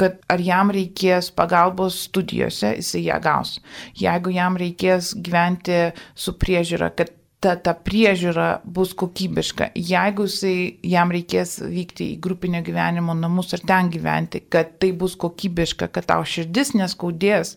kad 0.01 0.19
ar 0.33 0.43
jam 0.43 0.73
reikės 0.75 1.31
pagalbos 1.35 2.01
studijose, 2.09 2.75
jisai 2.81 3.05
ją 3.07 3.21
gaus. 3.23 3.59
Jeigu 3.99 4.33
jam 4.35 4.59
reikės 4.59 5.13
gyventi 5.15 5.93
su 6.19 6.35
priežiūra, 6.41 6.91
kad 6.99 7.13
ta, 7.45 7.55
ta 7.61 7.75
priežiūra 7.77 8.47
bus 8.65 8.95
kokybiška. 8.97 9.71
Jeigu 9.77 10.27
jisai, 10.29 10.57
jam 10.89 11.13
reikės 11.13 11.59
vykti 11.61 12.07
į 12.15 12.21
grupinio 12.25 12.63
gyvenimo 12.65 13.15
namus 13.19 13.53
ar 13.57 13.65
ten 13.69 13.91
gyventi, 13.93 14.41
kad 14.53 14.77
tai 14.83 14.93
bus 14.97 15.17
kokybiška, 15.21 15.91
kad 15.93 16.09
tau 16.09 16.25
širdis 16.29 16.73
neskaudės, 16.79 17.55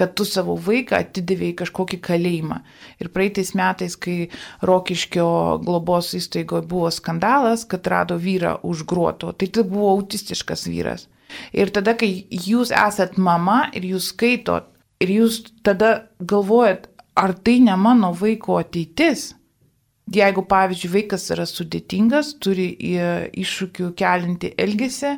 kad 0.00 0.12
tu 0.18 0.26
savo 0.28 0.58
vaiką 0.60 1.00
atidavėjai 1.00 1.56
kažkokį 1.62 2.00
kalėjimą. 2.04 2.60
Ir 3.00 3.12
praeitais 3.14 3.54
metais, 3.58 3.96
kai 3.96 4.28
Rokiškio 4.66 5.30
globos 5.64 6.12
įstaigoje 6.18 6.68
buvo 6.68 6.92
skandalas, 6.92 7.64
kad 7.68 7.88
rado 7.88 8.20
vyrą 8.20 8.58
už 8.66 8.84
gruoto, 8.90 9.32
tai 9.32 9.48
tai 9.48 9.64
buvo 9.64 9.94
autistiškas 9.96 10.68
vyras. 10.68 11.08
Ir 11.56 11.70
tada, 11.72 11.94
kai 11.96 12.26
jūs 12.28 12.74
esat 12.74 13.16
mama 13.16 13.62
ir 13.76 13.86
jūs 13.94 14.10
skaitot, 14.12 14.66
ir 15.00 15.12
jūs 15.20 15.44
tada 15.64 16.10
galvojat, 16.20 16.90
ar 17.20 17.36
tai 17.44 17.58
ne 17.64 17.76
mano 17.76 18.12
vaiko 18.16 18.58
ateitis? 18.60 19.30
Jeigu, 20.10 20.42
pavyzdžiui, 20.50 20.90
vaikas 20.90 21.28
yra 21.30 21.44
sudėtingas, 21.46 22.32
turi 22.42 22.72
iššūkių 23.38 23.92
kelinti 23.98 24.50
elgesį, 24.58 25.12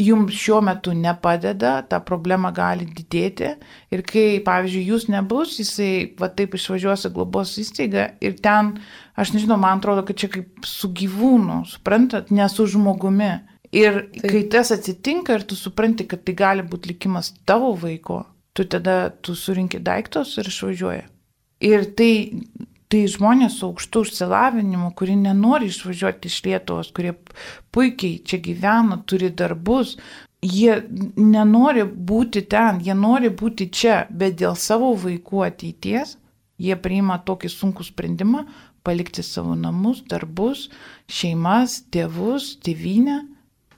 jums 0.00 0.34
šiuo 0.34 0.60
metu 0.64 0.94
nepadeda, 0.96 1.74
ta 1.86 2.00
problema 2.02 2.50
gali 2.54 2.86
didėti 2.88 3.52
ir 3.94 4.02
kai, 4.06 4.40
pavyzdžiui, 4.46 4.86
jūs 4.90 5.06
nebus, 5.12 5.58
jisai 5.60 6.16
va 6.18 6.30
taip 6.34 6.56
išvažiuos 6.58 7.06
į 7.08 7.12
globos 7.14 7.54
įstaigą 7.62 8.08
ir 8.24 8.36
ten, 8.42 8.74
aš 9.14 9.34
nežinau, 9.36 9.58
man 9.60 9.78
atrodo, 9.78 10.06
kad 10.08 10.18
čia 10.18 10.32
kaip 10.32 10.66
su 10.68 10.90
gyvūnu, 10.90 11.62
suprantat, 11.70 12.32
ne 12.34 12.48
su 12.50 12.66
žmogumi. 12.70 13.32
Ir 13.74 14.04
taip. 14.14 14.28
kai 14.30 14.44
tas 14.50 14.70
atsitinka 14.74 15.34
ir 15.34 15.46
tu 15.50 15.58
supranti, 15.58 16.06
kad 16.10 16.22
tai 16.26 16.36
gali 16.38 16.66
būti 16.66 16.92
likimas 16.92 17.32
tavo 17.46 17.72
vaiko, 17.78 18.22
tu 18.54 18.66
tada 18.70 19.10
tu 19.20 19.34
surinkti 19.38 19.82
daiktus 19.82 20.36
ir 20.38 20.50
išvažiuoji. 20.50 21.10
Ir 21.64 21.86
tai, 21.98 22.12
tai 22.92 23.04
žmonės 23.10 23.58
su 23.60 23.70
aukštu 23.70 24.04
išsilavinimu, 24.08 24.90
kurie 24.98 25.16
nenori 25.16 25.70
išvažiuoti 25.72 26.28
iš 26.30 26.42
Lietuvos, 26.44 26.92
kurie 26.96 27.14
puikiai 27.74 28.20
čia 28.26 28.40
gyvena, 28.44 29.00
turi 29.08 29.30
darbus, 29.32 29.96
jie 30.44 30.76
nenori 31.16 31.84
būti 31.84 32.44
ten, 32.52 32.82
jie 32.84 32.96
nori 32.98 33.32
būti 33.32 33.70
čia, 33.72 34.04
bet 34.10 34.36
dėl 34.42 34.58
savo 34.60 34.92
vaikų 35.00 35.46
ateities 35.48 36.18
jie 36.60 36.76
priima 36.78 37.18
tokį 37.26 37.50
sunkų 37.50 37.86
sprendimą 37.88 38.44
palikti 38.84 39.24
savo 39.24 39.54
namus, 39.56 40.02
darbus, 40.10 40.68
šeimas, 41.08 41.80
tėvus, 41.94 42.54
tėvynę. 42.64 43.22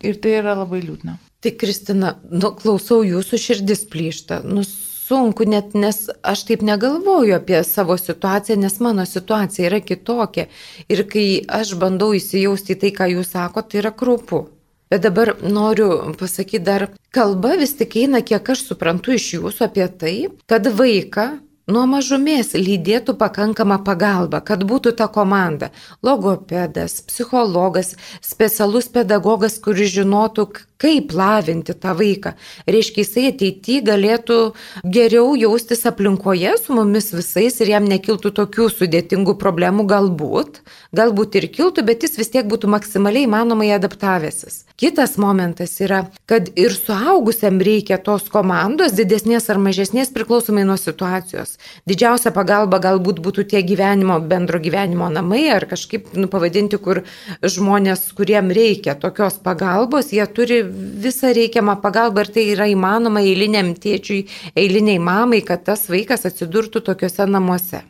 Ir 0.04 0.18
tai 0.20 0.34
yra 0.42 0.56
labai 0.58 0.82
liūdna. 0.82 1.16
Tai 1.40 1.52
Kristina, 1.56 2.16
nu, 2.28 2.50
klausau 2.58 3.00
jūsų 3.06 3.38
širdis 3.40 3.86
plyšta. 3.88 4.42
Nu, 4.44 4.64
sunku, 5.06 5.46
net 5.48 5.74
nes 5.74 6.06
aš 6.22 6.44
taip 6.48 6.64
negalvoju 6.66 7.36
apie 7.38 7.62
savo 7.64 7.96
situaciją, 8.00 8.58
nes 8.60 8.80
mano 8.80 9.06
situacija 9.06 9.70
yra 9.70 9.80
kitokia. 9.80 10.48
Ir 10.88 11.06
kai 11.10 11.28
aš 11.60 11.76
bandau 11.80 12.12
įsijausti 12.16 12.76
į 12.76 12.80
tai, 12.82 12.92
ką 12.98 13.10
jūs 13.14 13.32
sakote, 13.36 13.74
tai 13.74 13.82
yra 13.84 13.94
krūpu. 13.94 14.46
Bet 14.90 15.02
dabar 15.02 15.32
noriu 15.42 16.14
pasakyti 16.18 16.62
dar, 16.62 16.88
kalba 17.10 17.56
vis 17.58 17.74
tik 17.74 17.96
eina, 17.98 18.20
kiek 18.22 18.52
aš 18.54 18.68
suprantu 18.68 19.16
iš 19.16 19.32
jūsų 19.34 19.66
apie 19.66 19.86
tai, 19.98 20.14
kad 20.46 20.68
vaiką 20.78 21.26
nuo 21.66 21.82
mažumės 21.90 22.52
lydėtų 22.54 23.16
pakankama 23.18 23.80
pagalba, 23.86 24.40
kad 24.40 24.62
būtų 24.70 24.92
ta 25.00 25.08
komanda- 25.10 25.72
logopedas, 26.06 27.00
psichologas, 27.08 27.96
specialus 28.22 28.86
pedagogas, 28.88 29.58
kuris 29.58 29.90
žinotų, 29.90 30.46
kaip 30.78 31.12
lavinti 31.16 31.74
tą 31.74 31.94
vaiką. 31.96 32.34
Reiškia, 32.68 33.02
jisai 33.02 33.24
ateityje 33.32 33.82
galėtų 33.86 34.54
geriau 34.84 35.34
jaustis 35.36 35.86
aplinkoje 35.88 36.52
su 36.60 36.76
mumis 36.76 37.12
visais 37.16 37.60
ir 37.60 37.72
jam 37.72 37.88
nekiltų 37.88 38.32
tokių 38.36 38.68
sudėtingų 38.70 39.36
problemų 39.40 39.86
galbūt, 39.88 40.60
galbūt 40.92 41.40
ir 41.40 41.48
kiltų, 41.48 41.84
bet 41.86 42.02
jis 42.02 42.18
vis 42.20 42.28
tiek 42.28 42.46
būtų 42.46 42.68
maksimaliai 42.68 43.24
įmanomai 43.24 43.72
adaptavęsis. 43.76 44.64
Kitas 44.76 45.16
momentas 45.16 45.80
yra, 45.80 46.10
kad 46.26 46.50
ir 46.54 46.70
suaugusiam 46.76 47.58
reikia 47.58 47.96
tos 47.96 48.28
komandos, 48.28 48.92
didesnės 48.92 49.48
ar 49.48 49.56
mažesnės 49.56 50.12
priklausomai 50.12 50.66
nuo 50.68 50.76
situacijos. 50.76 51.55
Didžiausia 51.86 52.32
pagalba 52.34 52.80
galbūt 52.82 53.20
būtų 53.24 53.46
tie 53.52 53.62
gyvenimo, 53.66 54.18
bendro 54.20 54.60
gyvenimo 54.62 55.08
namai 55.12 55.44
ar 55.54 55.66
kažkaip 55.70 56.12
nu, 56.18 56.28
pavadinti, 56.32 56.78
kur 56.82 57.02
žmonės, 57.42 58.08
kuriem 58.18 58.52
reikia 58.54 58.96
tokios 59.00 59.40
pagalbos, 59.44 60.12
jie 60.14 60.26
turi 60.26 60.62
visą 61.06 61.32
reikiamą 61.36 61.78
pagalbą 61.82 62.26
ir 62.26 62.32
tai 62.36 62.46
yra 62.54 62.70
įmanoma 62.72 63.24
eiliniam 63.24 63.74
tėčiui, 63.74 64.24
eiliniai 64.56 64.98
mamai, 65.02 65.42
kad 65.46 65.66
tas 65.68 65.86
vaikas 65.92 66.26
atsidurtų 66.28 66.84
tokiuose 66.90 67.28
namuose. 67.30 67.84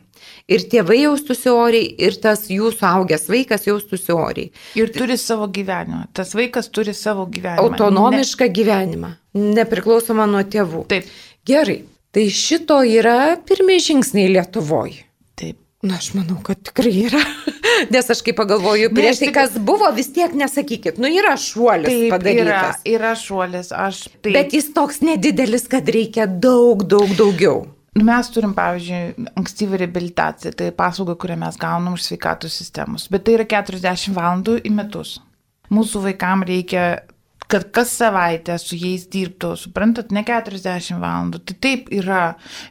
ir 0.47 0.63
tėvai 0.71 1.01
jaustųsi 1.01 1.51
oriai, 1.51 1.87
ir 2.07 2.17
tas 2.23 2.45
jų 2.51 2.71
suaugęs 2.75 3.27
vaikas 3.31 3.67
jaustųsi 3.67 4.13
oriai. 4.15 4.51
Ir 4.79 4.91
turi 4.95 5.17
savo 5.19 5.49
gyvenimą. 5.51 6.07
Tas 6.15 6.33
vaikas 6.37 6.71
turi 6.71 6.95
savo 6.95 7.27
gyvenimą. 7.27 7.65
Autonomišką 7.65 8.47
ne... 8.47 8.55
gyvenimą, 8.59 9.11
nepriklausomą 9.59 10.27
nuo 10.31 10.43
tėvų. 10.47 10.85
Taip. 10.91 11.09
Gerai, 11.47 11.81
tai 12.17 12.29
šito 12.33 12.79
yra 12.81 13.37
pirmie 13.45 13.77
žingsniai 13.83 14.31
Lietuvoje. 14.33 15.03
Taip. 15.37 15.59
Na, 15.85 15.99
aš 15.99 16.15
manau, 16.17 16.39
kad 16.41 16.57
tikrai 16.65 16.93
yra. 17.05 17.21
Nes 17.93 18.07
aš 18.09 18.23
kaip 18.25 18.39
pagalvoju, 18.39 18.89
prieš 18.97 19.21
tai, 19.21 19.29
kas 19.35 19.59
buvo, 19.61 19.85
vis 19.93 20.09
tiek 20.15 20.33
nesakykit, 20.33 20.97
nu 20.97 21.11
yra 21.13 21.35
šuolis 21.37 21.91
taip, 21.91 22.07
padarytas. 22.15 22.79
Yra, 22.81 22.95
yra 22.95 23.11
šuolis, 23.21 23.69
aš 23.69 23.99
taip. 24.15 24.31
Bet 24.33 24.55
jis 24.57 24.71
toks 24.73 25.03
nedidelis, 25.05 25.67
kad 25.69 25.85
reikia 25.93 26.25
daug, 26.25 26.81
daug 26.89 27.13
daugiau. 27.19 27.67
Mes 27.97 28.31
turim, 28.33 28.55
pavyzdžiui, 28.57 29.27
ankstyvą 29.37 29.77
reabilitaciją, 29.83 30.55
tai 30.57 30.71
paslauga, 30.73 31.13
kurią 31.21 31.37
mes 31.45 31.61
gaunam 31.61 31.97
iš 31.97 32.09
sveikatos 32.09 32.57
sistemos, 32.57 33.05
bet 33.13 33.27
tai 33.29 33.37
yra 33.37 33.45
40 33.53 34.17
valandų 34.17 34.57
į 34.65 34.73
metus. 34.73 35.19
Mūsų 35.73 36.01
vaikam 36.09 36.45
reikia 36.49 36.87
kad 37.51 37.67
kas 37.71 37.93
savaitę 37.99 38.57
su 38.59 38.77
jais 38.77 39.07
dirbtų, 39.11 39.53
suprantat, 39.59 40.11
ne 40.15 40.23
40 40.27 40.99
valandų. 41.01 41.41
Tai 41.47 41.55
taip 41.63 41.91
yra 41.95 42.21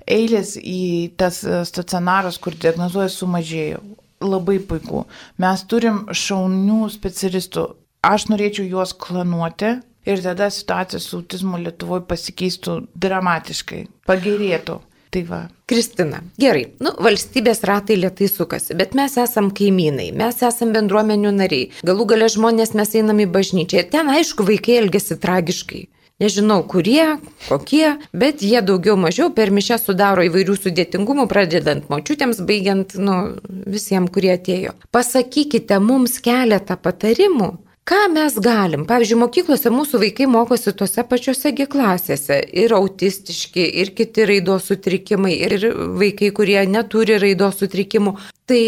eilės 0.05 0.57
į 0.61 1.17
tas 1.21 1.41
stacionaras, 1.71 2.39
kur 2.43 2.57
diagnozuoja 2.61 3.09
sumažėjo 3.13 3.81
labai 4.25 4.59
puiku. 4.65 5.05
Mes 5.43 5.65
turim 5.69 6.05
šaunių 6.13 6.87
specialistų. 6.93 7.69
Aš 8.07 8.29
norėčiau 8.31 8.69
juos 8.69 8.93
klanuoti 8.95 9.79
ir 10.07 10.23
tada 10.23 10.49
situacija 10.53 11.01
su 11.03 11.21
autizmu 11.21 11.59
Lietuvoje 11.65 12.05
pasikeistų 12.11 12.77
dramatiškai, 12.95 13.81
pagerėtų. 14.07 14.79
Tai 15.17 15.23
va. 15.25 15.39
Kristina, 15.65 16.19
gerai, 16.37 16.67
nu, 16.85 16.91
valstybės 17.01 17.63
ratai 17.65 17.95
lietai 17.97 18.27
sukasi, 18.29 18.75
bet 18.77 18.93
mes 18.99 19.15
esam 19.17 19.47
kaimynai, 19.49 20.11
mes 20.13 20.43
esam 20.45 20.75
bendruomenių 20.75 21.31
nariai, 21.33 21.71
galų 21.89 22.05
gale 22.11 22.29
žmonės 22.35 22.75
mes 22.77 22.93
einam 23.01 23.23
į 23.25 23.27
bažnyčią 23.33 23.81
ir 23.81 23.89
ten 23.95 24.13
aišku 24.13 24.45
vaikai 24.45 24.77
elgesi 24.83 25.17
tragiškai. 25.23 25.81
Nežinau, 26.21 26.59
kurie, 26.69 27.17
kokie, 27.47 27.97
bet 28.13 28.45
jie 28.45 28.61
daugiau 28.61 29.01
mažiau 29.01 29.33
per 29.33 29.55
mišę 29.57 29.81
sudaro 29.81 30.29
įvairių 30.29 30.61
sudėtingumų, 30.61 31.25
pradedant 31.33 31.89
močiutėms, 31.89 32.45
baigiant 32.45 32.93
nu, 33.01 33.17
visiems, 33.49 34.13
kurie 34.13 34.35
atėjo. 34.37 34.77
Pasakykite 34.93 35.81
mums 35.81 36.21
keletą 36.21 36.77
patarimų, 36.77 37.55
ką 37.87 38.01
mes 38.13 38.35
galim. 38.43 38.85
Pavyzdžiui, 38.89 39.21
mokyklose 39.21 39.71
mūsų 39.73 40.01
vaikai 40.03 40.27
mokosi 40.31 40.75
tose 40.77 41.05
pačiose 41.07 41.53
klasėse. 41.55 42.41
Ir 42.53 42.75
autistiški, 42.75 43.63
ir 43.83 43.95
kiti 43.95 44.27
raidos 44.27 44.69
sutrikimai, 44.71 45.37
ir 45.47 45.71
vaikai, 46.01 46.33
kurie 46.35 46.59
neturi 46.67 47.19
raidos 47.23 47.63
sutrikimų. 47.63 48.17
Tai 48.47 48.63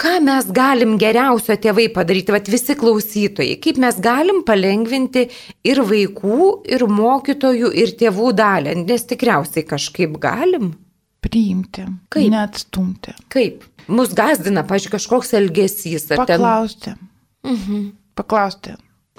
ką 0.00 0.16
mes 0.24 0.48
galim 0.56 0.96
geriausio 0.98 1.56
tėvai 1.60 1.88
padaryti, 1.94 2.32
vat 2.34 2.48
visi 2.50 2.74
klausytojai, 2.74 3.58
kaip 3.62 3.80
mes 3.82 3.98
galim 4.02 4.42
palengvinti 4.48 5.26
ir 5.64 5.82
vaikų, 5.86 6.52
ir 6.72 6.86
mokytojų, 6.88 7.72
ir 7.82 7.94
tėvų 8.00 8.32
dalę, 8.34 8.74
nes 8.80 9.04
tikriausiai 9.04 9.66
kažkaip 9.68 10.16
galim. 10.22 10.72
Priimti. 11.20 11.84
Kaip? 12.08 12.30
Neatstumti. 12.32 13.12
Kaip? 13.32 13.66
Mus 13.92 14.14
gazdina, 14.16 14.64
pažiūrėjau, 14.64 14.96
kažkoks 14.96 15.34
elgesys. 15.36 16.08
Paklausti. 16.16 16.94
Ten... 16.94 17.08
Mhm. 17.44 17.88
Paklausti. 18.18 18.76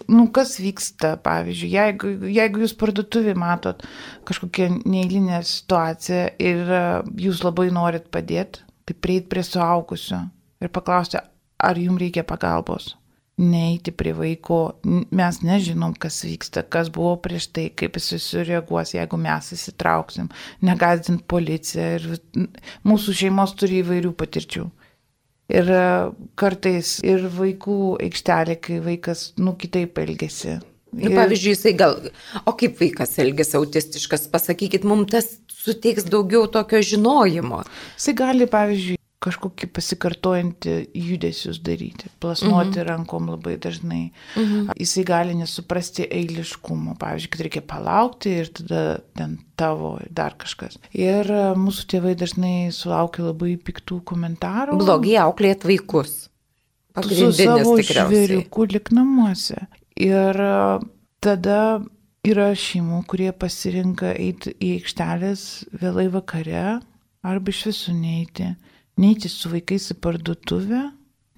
Nu, 0.09 0.25
kas 0.33 0.55
vyksta, 0.57 1.13
pavyzdžiui, 1.21 1.69
jeigu, 1.75 2.11
jeigu 2.33 2.63
jūs 2.63 2.73
parduotuvį 2.79 3.35
matot 3.37 3.83
kažkokią 4.25 4.69
neįlinę 4.89 5.41
situaciją 5.45 6.23
ir 6.41 6.71
e, 6.73 6.79
jūs 7.27 7.43
labai 7.45 7.67
norit 7.75 8.07
padėti, 8.13 8.63
tai 8.87 8.95
prieit 8.97 9.27
prie 9.29 9.43
suaugusio 9.45 10.23
ir 10.61 10.73
paklausti, 10.73 11.21
ar 11.61 11.77
jums 11.77 12.01
reikia 12.01 12.25
pagalbos. 12.27 12.95
Neiti 13.41 13.93
prie 13.95 14.11
vaiko, 14.13 14.57
mes 14.85 15.39
nežinom, 15.41 15.93
kas 15.97 16.19
vyksta, 16.27 16.65
kas 16.69 16.91
buvo 16.93 17.15
prieš 17.23 17.47
tai, 17.55 17.69
kaip 17.73 17.97
jis 17.97 18.25
sureaguos, 18.25 18.93
jeigu 18.93 19.17
mes 19.21 19.53
įsitrauksim, 19.55 20.27
negazdint 20.65 21.23
policiją 21.31 21.87
ir 21.97 22.09
mūsų 22.85 23.15
šeimos 23.23 23.55
turi 23.57 23.81
įvairių 23.81 24.13
patirčių. 24.17 24.67
Ir 25.51 25.67
e, 25.75 25.85
kartais 26.39 26.97
ir 27.03 27.25
vaikų 27.35 27.77
aikštelė, 28.07 28.57
kai 28.63 28.79
vaikas, 28.85 29.31
nu, 29.41 29.55
kitaip 29.59 29.99
elgesi. 29.99 30.59
Nu, 30.91 31.11
pavyzdžiui, 31.15 31.53
jisai 31.55 31.75
gal, 31.79 31.99
o 32.43 32.53
kaip 32.59 32.79
vaikas 32.81 33.15
elgesi 33.23 33.55
autistiškas, 33.59 34.25
pasakykit, 34.31 34.87
mums 34.87 35.11
tas 35.13 35.29
suteiks 35.61 36.07
daugiau 36.11 36.49
tokio 36.51 36.81
žinojimo. 36.83 37.61
Jisai 37.95 38.15
gali, 38.19 38.47
pavyzdžiui, 38.51 39.00
kažkokį 39.21 39.67
pasikartojantį 39.75 40.73
judesius 40.97 41.59
daryti, 41.61 42.09
plasnuoti 42.23 42.79
mhm. 42.79 42.87
rankom 42.87 43.29
labai 43.29 43.53
dažnai. 43.61 44.07
Mhm. 44.33 44.71
Jisai 44.81 45.03
gali 45.07 45.35
nesuprasti 45.37 46.07
eiliškumo, 46.09 46.95
pavyzdžiui, 47.01 47.31
kad 47.35 47.45
reikia 47.45 47.63
palaukti 47.69 48.33
ir 48.41 48.49
tada 48.61 48.83
ten 49.17 49.37
tavo 49.59 49.93
ir 50.01 50.09
dar 50.17 50.33
kažkas. 50.41 50.79
Ir 50.97 51.29
e, 51.29 51.43
mūsų 51.59 51.85
tėvai 51.93 52.15
dažnai 52.17 52.55
sulaukia 52.73 53.27
labai 53.29 53.53
piktų 53.61 54.01
komentarų. 54.09 54.79
Blogai 54.81 55.19
auklėt 55.21 55.67
vaikus. 55.69 56.17
Su 57.05 57.29
savo 57.35 57.77
žvėriuku 57.77 58.67
lik 58.73 58.89
namuose. 58.95 59.61
Ir 60.01 60.41
e, 60.47 60.55
tada 61.21 61.61
yra 62.25 62.49
šeimų, 62.57 63.03
kurie 63.09 63.29
pasirinka 63.37 64.15
eiti 64.17 64.55
į 64.57 64.73
aikštelės 64.79 65.45
vėlai 65.77 66.09
vakare 66.13 66.81
arba 67.21 67.53
iš 67.53 67.67
visų 67.69 67.95
neiti 68.01 68.49
neiti 69.01 69.29
su 69.31 69.51
vaikais 69.51 69.91
į 69.93 69.97
parduotuvę, 70.03 70.83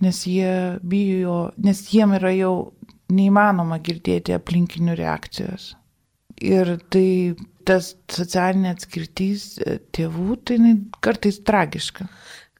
nes 0.03 0.19
jie 0.27 0.53
bijo, 0.83 1.37
nes 1.63 1.85
jiem 1.93 2.15
yra 2.17 2.33
jau 2.35 2.53
neįmanoma 3.13 3.79
girdėti 3.83 4.35
aplinkinių 4.35 4.97
reakcijos. 4.99 5.73
Ir 6.43 6.75
tai 6.91 7.07
tas 7.67 7.93
socialinė 8.11 8.73
atskirtys 8.73 9.45
e, 9.61 9.77
tėvų, 9.95 10.37
tai 10.47 10.57
kartais 11.03 11.39
tragiška. 11.47 12.07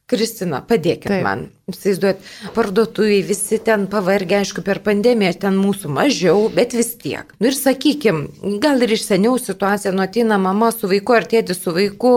Kristina, 0.04 0.58
padėkit 0.60 1.08
Taip. 1.08 1.22
man. 1.24 1.46
Įsivaizduot, 1.72 2.18
parduotuviai 2.52 3.22
visi 3.24 3.56
ten 3.64 3.86
pavargę, 3.88 4.42
aišku, 4.42 4.60
per 4.66 4.82
pandemiją 4.84 5.30
ten 5.46 5.56
mūsų 5.56 5.88
mažiau, 5.96 6.42
bet 6.52 6.74
vis 6.76 6.90
tiek. 7.00 7.30
Nu 7.40 7.48
ir 7.48 7.56
sakykim, 7.56 8.18
gal 8.60 8.84
ir 8.84 8.92
iš 8.92 9.06
seniau 9.06 9.38
situacija, 9.40 9.94
nu 9.96 10.04
ateina 10.04 10.36
mama 10.36 10.68
su 10.76 10.92
vaiku 10.92 11.16
ar 11.16 11.24
tėtis 11.30 11.62
su 11.64 11.72
vaiku, 11.72 12.12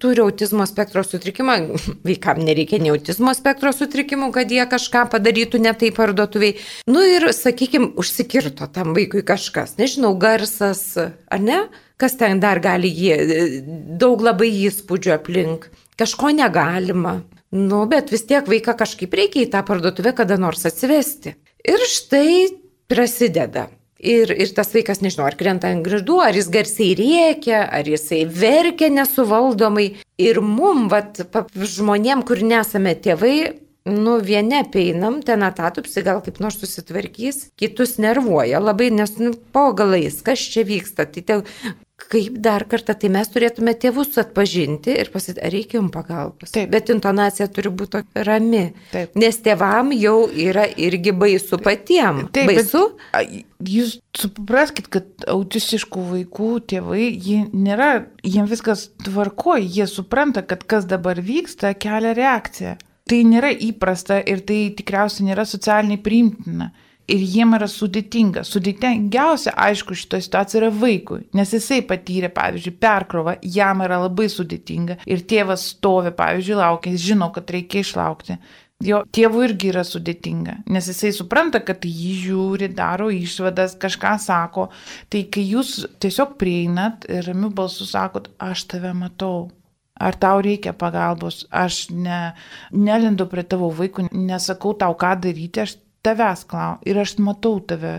turi 0.00 0.24
autizmo 0.24 0.64
spektro 0.64 1.04
sutrikimą, 1.04 1.58
vaikam 2.08 2.40
nereikia 2.40 2.80
nei 2.80 2.94
autizmo 2.96 3.36
spektro 3.36 3.74
sutrikimų, 3.76 4.32
kad 4.32 4.56
jie 4.56 4.64
kažką 4.72 5.04
padarytų 5.12 5.60
ne 5.68 5.76
taip 5.76 6.00
parduotuviai. 6.00 6.56
Nu 6.88 7.04
ir, 7.04 7.28
sakykim, 7.36 7.92
užsikirto 8.00 8.72
tam 8.72 8.96
vaikui 8.96 9.20
kažkas, 9.28 9.76
nežinau, 9.76 10.16
garsas, 10.16 10.86
ar 10.96 11.44
ne? 11.44 11.66
Kas 12.00 12.16
ten 12.16 12.40
dar 12.40 12.64
gali 12.64 12.88
jį, 12.92 13.12
daug 14.00 14.24
labai 14.24 14.48
įspūdžių 14.68 15.14
aplink 15.20 15.68
kažko 16.00 16.32
negalima. 16.36 17.20
Nu, 17.56 17.84
bet 17.88 18.10
vis 18.12 18.26
tiek 18.28 18.46
vaiką 18.50 18.74
kažkaip 18.76 19.14
reikia 19.14 19.44
į 19.44 19.50
tą 19.54 19.62
parduotuvę 19.66 20.12
kada 20.18 20.38
nors 20.40 20.66
atsivesti. 20.68 21.36
Ir 21.66 21.82
štai 21.88 22.30
prasideda. 22.90 23.68
Ir, 23.96 24.28
ir 24.28 24.50
tas 24.52 24.74
vaikas, 24.74 25.00
nežinau, 25.00 25.24
ar 25.24 25.38
krenta 25.40 25.70
ant 25.72 25.80
grįždų, 25.86 26.18
ar 26.20 26.36
jis 26.36 26.50
garsiai 26.52 26.92
rėkia, 26.98 27.62
ar 27.64 27.88
jisai 27.88 28.26
verkia 28.28 28.90
nesuvaldomai. 28.92 29.86
Ir 30.20 30.42
mum, 30.44 30.90
vat, 30.92 31.22
žmonėm, 31.56 32.26
kur 32.28 32.42
nesame 32.44 32.92
tėvai, 33.00 33.56
nu, 33.88 34.18
vieni 34.20 34.60
apeinam, 34.60 35.22
ten 35.24 35.46
atatupsi 35.46 36.04
gal 36.04 36.20
kaip 36.24 36.42
nors 36.44 36.58
susitvarkys, 36.60 37.46
kitus 37.56 37.96
nervuoja 38.02 38.60
labai, 38.60 38.90
nes, 38.92 39.16
nu, 39.22 39.32
po 39.54 39.70
galais, 39.78 40.20
kas 40.26 40.44
čia 40.52 40.66
vyksta. 40.68 41.08
Tai 41.08 41.24
te, 41.24 41.40
kaip 41.96 42.36
dar 42.44 42.64
kartą, 42.68 42.94
tai 43.00 43.08
mes 43.12 43.28
turėtume 43.32 43.72
tėvus 43.80 44.18
atpažinti 44.20 44.92
ir 45.00 45.08
pasakyti, 45.12 45.42
ar 45.42 45.52
reikia 45.54 45.78
jums 45.78 45.94
pagalbos. 45.94 46.52
Taip. 46.54 46.68
Bet 46.72 46.92
intonacija 46.92 47.48
turi 47.52 47.72
būti 47.72 48.02
rami. 48.26 48.66
Taip. 48.92 49.16
Nes 49.18 49.40
tėvam 49.42 49.94
jau 49.96 50.16
yra 50.28 50.66
irgi 50.68 51.14
baisu 51.16 51.58
patiem. 51.64 52.26
Taip, 52.36 52.52
baisu. 52.52 52.84
Jūs 53.66 53.96
supraskite, 54.16 54.92
kad 54.92 55.28
autistiškų 55.32 56.06
vaikų 56.12 56.50
tėvai, 56.72 57.06
jie 57.08 57.42
nėra, 57.56 57.90
jiems 58.22 58.52
viskas 58.52 58.88
tvarkoja, 59.06 59.64
jie 59.64 59.88
supranta, 59.90 60.44
kad 60.44 60.66
kas 60.68 60.88
dabar 60.88 61.20
vyksta, 61.24 61.72
kelia 61.80 62.12
reakciją. 62.16 62.76
Tai 63.06 63.22
nėra 63.22 63.52
įprasta 63.62 64.18
ir 64.20 64.42
tai 64.44 64.66
tikriausiai 64.76 65.30
nėra 65.30 65.46
socialiniai 65.48 66.02
priimtina 66.02 66.72
ir 67.10 67.22
jiem 67.22 67.54
yra 67.56 67.68
sudėtinga. 67.70 68.42
Sudėtingiausia, 68.46 69.54
aišku, 69.66 69.96
šitoje 69.98 70.26
situacijoje 70.26 70.62
yra 70.64 70.70
vaikui, 70.74 71.22
nes 71.36 71.54
jisai 71.54 71.80
patyrė, 71.86 72.30
pavyzdžiui, 72.34 72.76
perkrovą, 72.82 73.36
jam 73.56 73.82
yra 73.86 74.02
labai 74.04 74.28
sudėtinga 74.32 75.00
ir 75.06 75.24
tėvas 75.30 75.70
stovi, 75.72 76.12
pavyzdžiui, 76.16 76.60
laukia, 76.60 76.94
jis 76.94 77.10
žino, 77.12 77.30
kad 77.34 77.50
reikia 77.54 77.84
išlaukti. 77.84 78.38
Jo 78.84 78.98
tėvų 79.16 79.46
irgi 79.46 79.70
yra 79.70 79.86
sudėtinga, 79.88 80.58
nes 80.68 80.88
jisai 80.90 81.08
supranta, 81.16 81.62
kad 81.64 81.86
jį 81.88 82.10
žiūri, 82.26 82.68
daro 82.76 83.06
išvadas, 83.08 83.72
kažką 83.80 84.18
sako. 84.20 84.66
Tai 85.08 85.22
kai 85.32 85.46
jūs 85.48 85.78
tiesiog 86.02 86.34
prieinat 86.36 87.06
ir 87.08 87.24
ramiu 87.24 87.48
balsu 87.56 87.88
sakot, 87.88 88.28
aš 88.36 88.66
tave 88.74 88.92
matau, 88.92 89.46
ar 89.96 90.18
tau 90.20 90.42
reikia 90.44 90.74
pagalbos, 90.76 91.46
aš 91.48 91.86
ne, 91.88 92.34
nelindu 92.76 93.24
prie 93.32 93.46
tavo 93.48 93.72
vaikų, 93.72 94.10
nesakau 94.12 94.74
tau, 94.76 94.92
ką 95.00 95.14
daryti, 95.24 95.64
aš 95.64 95.78
tavęs 96.06 96.44
klau 96.50 96.76
ir 96.86 97.00
aš 97.02 97.16
matau 97.26 97.58
tave 97.60 97.96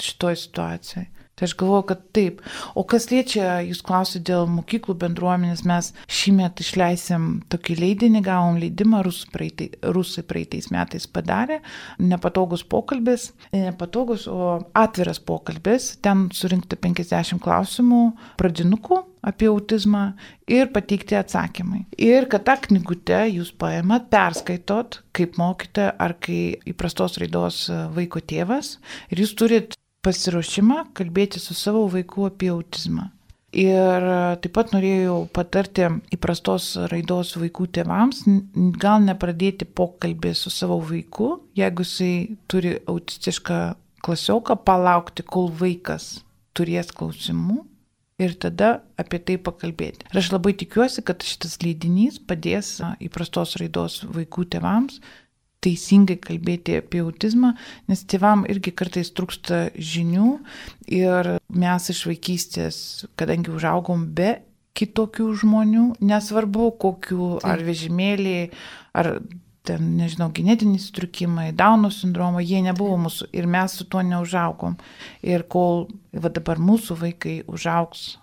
šitoje 0.00 0.38
situacijoje. 0.44 1.08
Tai 1.40 1.46
aš 1.48 1.54
galvoju, 1.56 1.84
kad 1.88 2.00
taip. 2.12 2.42
O 2.76 2.82
kas 2.84 3.06
liečia, 3.08 3.62
jūs 3.64 3.78
klausite 3.80 4.26
dėl 4.28 4.44
mokyklų 4.52 4.92
bendruomenės, 5.00 5.62
mes 5.64 5.86
šįmet 6.12 6.60
išleisim 6.60 7.30
tokį 7.48 7.78
leidinį, 7.78 8.20
gavom 8.26 8.58
leidimą, 8.60 9.00
rusai, 9.06 9.30
praeitai, 9.32 9.70
rusai 9.96 10.26
praeitais 10.28 10.68
metais 10.68 11.08
padarė, 11.08 11.62
nepatogus 11.96 12.66
pokalbis, 12.68 13.30
nepatogus, 13.56 14.28
o 14.28 14.58
atviras 14.76 15.22
pokalbis, 15.24 15.94
ten 16.04 16.28
surinkti 16.36 16.76
50 16.76 17.40
klausimų 17.40 18.02
pradinukų 18.36 19.00
apie 19.24 19.48
autizmą 19.48 20.04
ir 20.50 20.70
pateikti 20.74 21.16
atsakymai. 21.16 21.86
Ir 21.96 22.28
kad 22.28 22.44
tą 22.48 22.56
knygutę 22.68 23.24
jūs 23.32 23.52
paėmat, 23.56 24.08
perskaitot, 24.12 25.00
kaip 25.16 25.40
mokite 25.40 25.90
ar 25.96 26.16
kai 26.20 26.60
įprastos 26.68 27.16
raidos 27.20 27.66
vaiko 27.96 28.20
tėvas 28.20 28.76
ir 29.08 29.24
jūs 29.24 29.36
turit 29.40 29.79
pasiruošimą 30.04 30.90
kalbėti 30.96 31.40
su 31.42 31.54
savo 31.54 31.86
vaiku 31.92 32.28
apie 32.28 32.50
autizmą. 32.54 33.08
Ir 33.50 34.04
taip 34.38 34.52
pat 34.54 34.70
norėjau 34.70 35.24
patarti 35.34 35.88
įprastos 36.14 36.68
raidos 36.92 37.32
vaikų 37.40 37.66
tėvams, 37.74 38.22
gal 38.78 39.02
nepradėti 39.02 39.66
pokalbį 39.66 40.36
su 40.38 40.52
savo 40.54 40.78
vaiku, 40.86 41.32
jeigu 41.58 41.82
jisai 41.82 42.12
turi 42.46 42.76
autistišką 42.86 43.58
klasioką, 44.06 44.54
palaukti, 44.62 45.26
kol 45.26 45.50
vaikas 45.50 46.20
turės 46.54 46.94
klausimų 46.94 47.64
ir 48.22 48.36
tada 48.38 48.70
apie 49.00 49.18
tai 49.18 49.36
pakalbėti. 49.42 50.06
Ir 50.12 50.20
aš 50.22 50.30
labai 50.34 50.54
tikiuosi, 50.60 51.02
kad 51.02 51.24
šitas 51.26 51.58
leidinys 51.64 52.20
padės 52.22 52.76
įprastos 53.02 53.56
raidos 53.58 54.04
vaikų 54.06 54.46
tėvams 54.54 55.00
teisingai 55.64 56.16
kalbėti 56.20 56.78
apie 56.80 57.02
autizmą, 57.04 57.54
nes 57.90 58.04
tėvam 58.08 58.46
irgi 58.50 58.72
kartais 58.76 59.12
trūksta 59.16 59.68
žinių 59.76 60.30
ir 60.96 61.34
mes 61.48 61.90
iš 61.92 62.06
vaikystės, 62.08 62.78
kadangi 63.20 63.52
užaugom 63.52 64.08
be 64.16 64.38
kitokių 64.78 65.28
žmonių, 65.42 65.84
nesvarbu 66.00 66.70
kokių, 66.80 67.30
ar 67.44 67.62
vežimėliai, 67.66 68.48
ar 68.96 69.18
ten, 69.66 69.92
nežinau, 69.98 70.30
genetiniai 70.34 70.80
sutrikimai, 70.80 71.50
Dauno 71.56 71.90
sindromo, 71.92 72.40
jie 72.40 72.62
nebuvo 72.64 72.96
mūsų 73.04 73.28
ir 73.36 73.48
mes 73.50 73.76
su 73.76 73.86
tuo 73.90 74.02
neužaugom. 74.06 74.78
Ir 75.26 75.44
kol 75.52 75.88
va 76.14 76.32
dabar 76.32 76.62
mūsų 76.62 76.96
vaikai 77.04 77.40
užaugs 77.50 78.14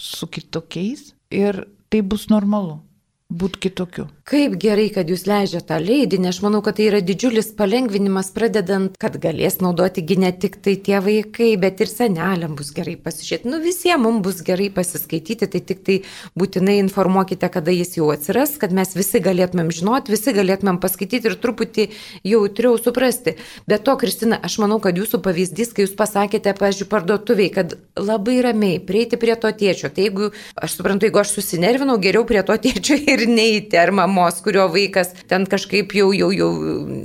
su 0.00 0.26
kitokiais 0.26 1.12
ir 1.30 1.66
tai 1.92 2.00
bus 2.02 2.30
normalu 2.32 2.80
būti 3.30 3.66
kitokiu. 3.66 4.06
Kaip 4.30 4.54
gerai, 4.62 4.88
kad 4.94 5.08
jūs 5.10 5.24
leidžiate 5.26 5.66
tą 5.70 5.78
leidinį. 5.82 6.28
Aš 6.30 6.40
manau, 6.44 6.60
kad 6.62 6.76
tai 6.78 6.86
yra 6.86 7.00
didžiulis 7.02 7.50
palengvinimas, 7.58 8.30
pradedant, 8.34 8.94
kad 9.00 9.16
galės 9.22 9.58
naudoti 9.62 10.04
ne 10.20 10.30
tik 10.30 10.60
tai 10.62 10.76
tie 10.76 10.98
vaikai, 11.02 11.56
bet 11.58 11.80
ir 11.80 11.90
seneliam 11.90 12.54
bus 12.58 12.70
gerai 12.74 12.96
pasižiūrėti. 12.98 13.50
Nu 13.50 13.60
visiems 13.62 14.02
mums 14.02 14.22
bus 14.22 14.42
gerai 14.46 14.68
pasiskaityti, 14.74 15.48
tai 15.50 15.60
tik 15.66 15.82
tai 15.86 15.96
būtinai 16.38 16.78
informuokite, 16.82 17.48
kada 17.50 17.74
jis 17.74 17.96
jau 17.98 18.10
atsiras, 18.14 18.56
kad 18.60 18.74
mes 18.74 18.94
visi 18.94 19.22
galėtumėm 19.22 19.70
žinoti, 19.74 20.14
visi 20.14 20.34
galėtumėm 20.36 20.78
paskaityti 20.82 21.30
ir 21.30 21.38
truputį 21.42 21.88
jautriau 22.26 22.78
suprasti. 22.78 23.36
Bet 23.70 23.86
to, 23.86 23.96
Kristina, 23.98 24.38
aš 24.42 24.58
manau, 24.62 24.78
kad 24.82 24.98
jūsų 24.98 25.22
pavyzdys, 25.26 25.74
kai 25.74 25.86
jūs 25.86 25.96
pasakėte, 25.98 26.54
pažiūrėjau, 26.58 26.90
parduotuviai, 26.90 27.50
kad 27.54 27.76
labai 27.98 28.40
ramiai 28.46 28.78
prieiti 28.82 29.18
prie 29.20 29.34
to 29.38 29.50
tėčio. 29.50 29.90
Tai 29.90 30.06
jeigu, 30.06 30.30
aš 30.54 30.78
suprantu, 30.78 31.08
jeigu 31.08 31.22
aš 31.22 31.34
susinervinau, 31.38 31.98
geriau 32.02 32.26
prie 32.28 32.42
to 32.46 32.56
tėčio 32.66 32.98
ir 33.00 33.19
ir 33.20 33.28
neiti, 33.30 33.78
ar 33.78 33.92
mamos, 33.94 34.40
kurio 34.44 34.66
vaikas 34.72 35.12
ten 35.30 35.46
kažkaip 35.50 35.92
jau, 35.96 36.10
jau, 36.16 36.30
jau 36.34 36.50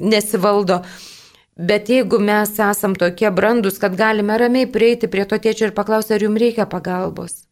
nesivaldo. 0.01 0.81
Bet 1.55 1.87
jeigu 1.87 2.19
mes 2.19 2.51
esam 2.59 2.95
tokie 2.99 3.29
brandus, 3.31 3.79
kad 3.79 3.95
galime 3.95 4.35
ramiai 4.39 4.67
prieiti 4.67 5.07
prie 5.07 5.23
to 5.27 5.39
tėčio 5.39 5.69
ir 5.69 5.75
paklausti, 5.75 6.15
ar 6.15 6.25
jums 6.25 6.41
reikia 6.41 6.65
pagalbos. 6.67 7.45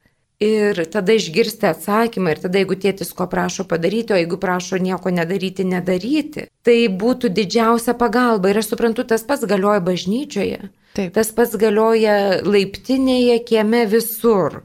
Ir 0.43 0.81
tada 0.91 1.13
išgirsti 1.15 1.69
atsakymą 1.69 2.33
ir 2.33 2.41
tada 2.43 2.59
jeigu 2.59 2.75
tėtis 2.75 3.13
ko 3.15 3.29
prašo 3.31 3.63
padaryti, 3.69 4.11
o 4.11 4.19
jeigu 4.19 4.39
prašo 4.41 4.79
nieko 4.81 5.13
nedaryti, 5.13 5.63
nedaryti, 5.63 6.47
tai 6.67 6.77
būtų 6.91 7.31
didžiausia 7.37 7.95
pagalba. 7.95 8.51
Ir 8.51 8.59
aš 8.59 8.73
suprantu, 8.73 9.05
tas 9.07 9.23
pats 9.29 9.45
galioja 9.47 9.79
bažnyčioje. 9.85 10.67
Taip. 10.97 11.13
Tas 11.15 11.31
pats 11.31 11.55
galioja 11.61 12.41
laiptinėje, 12.43 13.39
kieme 13.47 13.85
visur. 13.89 14.63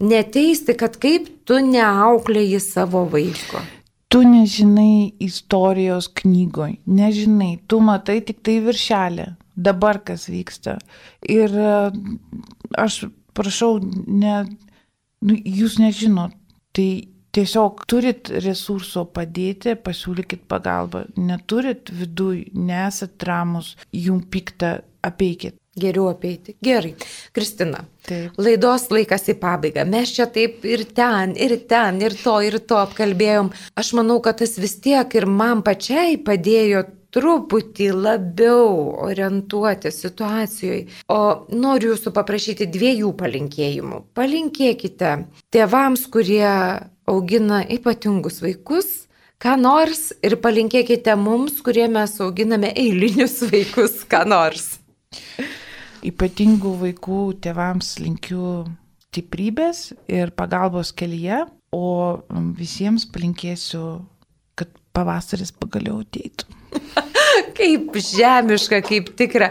Neteisti, 0.00 0.72
kad 0.80 0.96
kaip 1.00 1.28
tu 1.44 1.58
neauklėjai 1.60 2.60
savo 2.64 3.04
vaiko. 3.12 3.60
Tu 4.10 4.22
nežinai 4.26 5.12
istorijos 5.22 6.08
knygoj, 6.18 6.78
nežinai, 6.88 7.60
tu 7.68 7.78
matai 7.84 8.18
tik 8.26 8.40
tai 8.46 8.56
viršelę, 8.64 9.26
dabar 9.54 10.00
kas 10.02 10.24
vyksta. 10.32 10.78
Ir 11.22 11.52
e, 11.52 11.74
aš 12.80 13.04
prašau, 13.36 13.76
ne, 14.08 14.40
nu, 15.22 15.36
jūs 15.36 15.76
nežinot, 15.78 16.34
tai 16.74 16.88
tiesiog 17.36 17.84
turit 17.90 18.32
resurso 18.42 19.04
padėti, 19.14 19.76
pasiūlykit 19.78 20.48
pagalbą, 20.50 21.04
neturit 21.20 21.92
viduj, 21.94 22.46
nesat 22.56 23.28
ramus, 23.28 23.76
jum 23.92 24.24
piktą, 24.32 24.78
apeikit. 25.06 25.59
Geriau 25.80 26.10
apeiti. 26.12 26.56
Gerai. 26.64 26.94
Kristina. 27.36 27.84
Taip. 28.06 28.38
Laidos 28.40 28.88
laikas 28.92 29.28
į 29.32 29.36
pabaigą. 29.40 29.84
Mes 29.88 30.14
čia 30.16 30.28
taip 30.32 30.64
ir 30.68 30.86
ten, 30.96 31.34
ir 31.36 31.56
ten, 31.70 32.00
ir 32.04 32.16
to, 32.20 32.38
ir 32.46 32.60
to 32.64 32.80
apkalbėjom. 32.80 33.52
Aš 33.80 33.92
manau, 33.98 34.20
kad 34.24 34.40
tas 34.40 34.56
vis 34.60 34.78
tiek 34.84 35.18
ir 35.18 35.28
man 35.28 35.64
pačiai 35.66 36.16
padėjo 36.24 36.86
truputį 37.14 37.90
labiau 37.94 38.94
orientuoti 39.06 39.90
situacijoje. 39.94 40.86
O 41.10 41.20
noriu 41.52 41.94
jūsų 41.94 42.14
paprašyti 42.16 42.70
dviejų 42.70 43.12
palinkėjimų. 43.18 44.02
Palinkėkite 44.16 45.14
tėvams, 45.54 46.06
kurie 46.12 46.46
augina 47.10 47.62
ypatingus 47.66 48.40
vaikus, 48.44 48.90
ką 49.42 49.56
nors 49.60 50.10
ir 50.22 50.38
palinkėkite 50.42 51.16
mums, 51.18 51.58
kurie 51.64 51.88
mes 51.90 52.14
auginame 52.22 52.72
eilinius 52.76 53.40
vaikus, 53.50 54.04
ką 54.10 54.26
nors 54.28 54.79
ypatingų 56.06 56.74
vaikų 56.84 57.20
tėvams 57.44 57.96
linkiu 58.02 58.44
stiprybės 59.10 59.90
ir 60.10 60.32
pagalbos 60.38 60.92
kelyje, 60.96 61.44
o 61.74 61.86
visiems 62.58 63.06
palinkėsiu, 63.10 63.84
kad 64.58 64.72
pavasaris 64.96 65.52
pagaliau 65.54 66.02
ateitų. 66.04 66.44
kaip 67.58 67.96
žemiška, 67.96 68.80
kaip 68.86 69.10
tikra. 69.18 69.50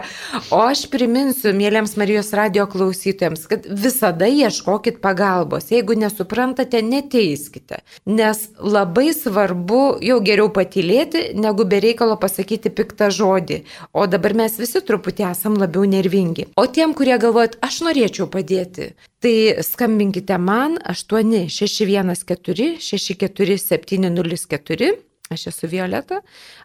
O 0.52 0.60
aš 0.64 0.86
priminsiu, 0.92 1.52
mėlyms 1.56 1.96
Marijos 2.00 2.32
radio 2.36 2.66
klausytojams, 2.70 3.46
kad 3.50 3.68
visada 3.68 4.28
ieškokit 4.30 5.00
pagalbos. 5.04 5.70
Jeigu 5.74 5.96
nesuprantate, 5.98 6.82
neteiskite. 6.86 7.82
Nes 8.08 8.46
labai 8.58 9.10
svarbu 9.16 9.82
jau 10.04 10.18
geriau 10.24 10.50
patylėti, 10.54 11.30
negu 11.38 11.66
bereikalo 11.68 12.18
pasakyti 12.20 12.72
piktą 12.74 13.10
žodį. 13.14 13.62
O 13.92 14.06
dabar 14.10 14.36
mes 14.44 14.58
visi 14.60 14.82
truputį 14.84 15.28
esam 15.30 15.58
labiau 15.60 15.86
nervingi. 15.88 16.50
O 16.60 16.66
tiem, 16.66 16.94
kurie 16.96 17.16
galvojat, 17.20 17.58
aš 17.64 17.82
norėčiau 17.86 18.28
padėti, 18.30 18.92
Tai 19.20 19.60
skambinkite 19.60 20.38
man 20.40 20.78
86114 20.88 22.80
64704 22.80 25.09
Aš 25.30 25.46
esu 25.46 25.68
Violeta, 25.70 26.16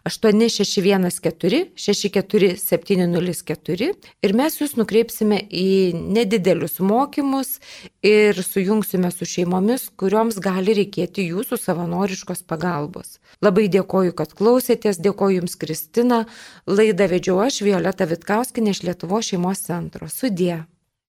8614 0.04 1.68
64704 1.78 3.92
ir 4.26 4.34
mes 4.34 4.56
jūs 4.58 4.74
nukreipsime 4.74 5.38
į 5.46 5.94
nedidelius 5.94 6.82
mokymus 6.82 7.62
ir 8.02 8.34
sujungsime 8.42 9.14
su 9.14 9.22
šeimomis, 9.36 9.86
kurioms 9.94 10.42
gali 10.42 10.74
reikėti 10.80 11.30
jūsų 11.30 11.62
savanoriškos 11.62 12.42
pagalbos. 12.50 13.22
Labai 13.38 13.70
dėkoju, 13.70 14.18
kad 14.18 14.34
klausėtės, 14.34 14.98
dėkoju 14.98 15.44
Jums 15.44 15.54
Kristina, 15.62 16.24
laidą 16.66 17.06
vedžiau 17.14 17.46
aš 17.46 17.62
Violeta 17.62 18.10
Vitkauskinė 18.10 18.74
iš 18.74 18.82
Lietuvo 18.82 19.22
šeimos 19.22 19.62
centro. 19.70 20.10
Sudė. 20.10 20.66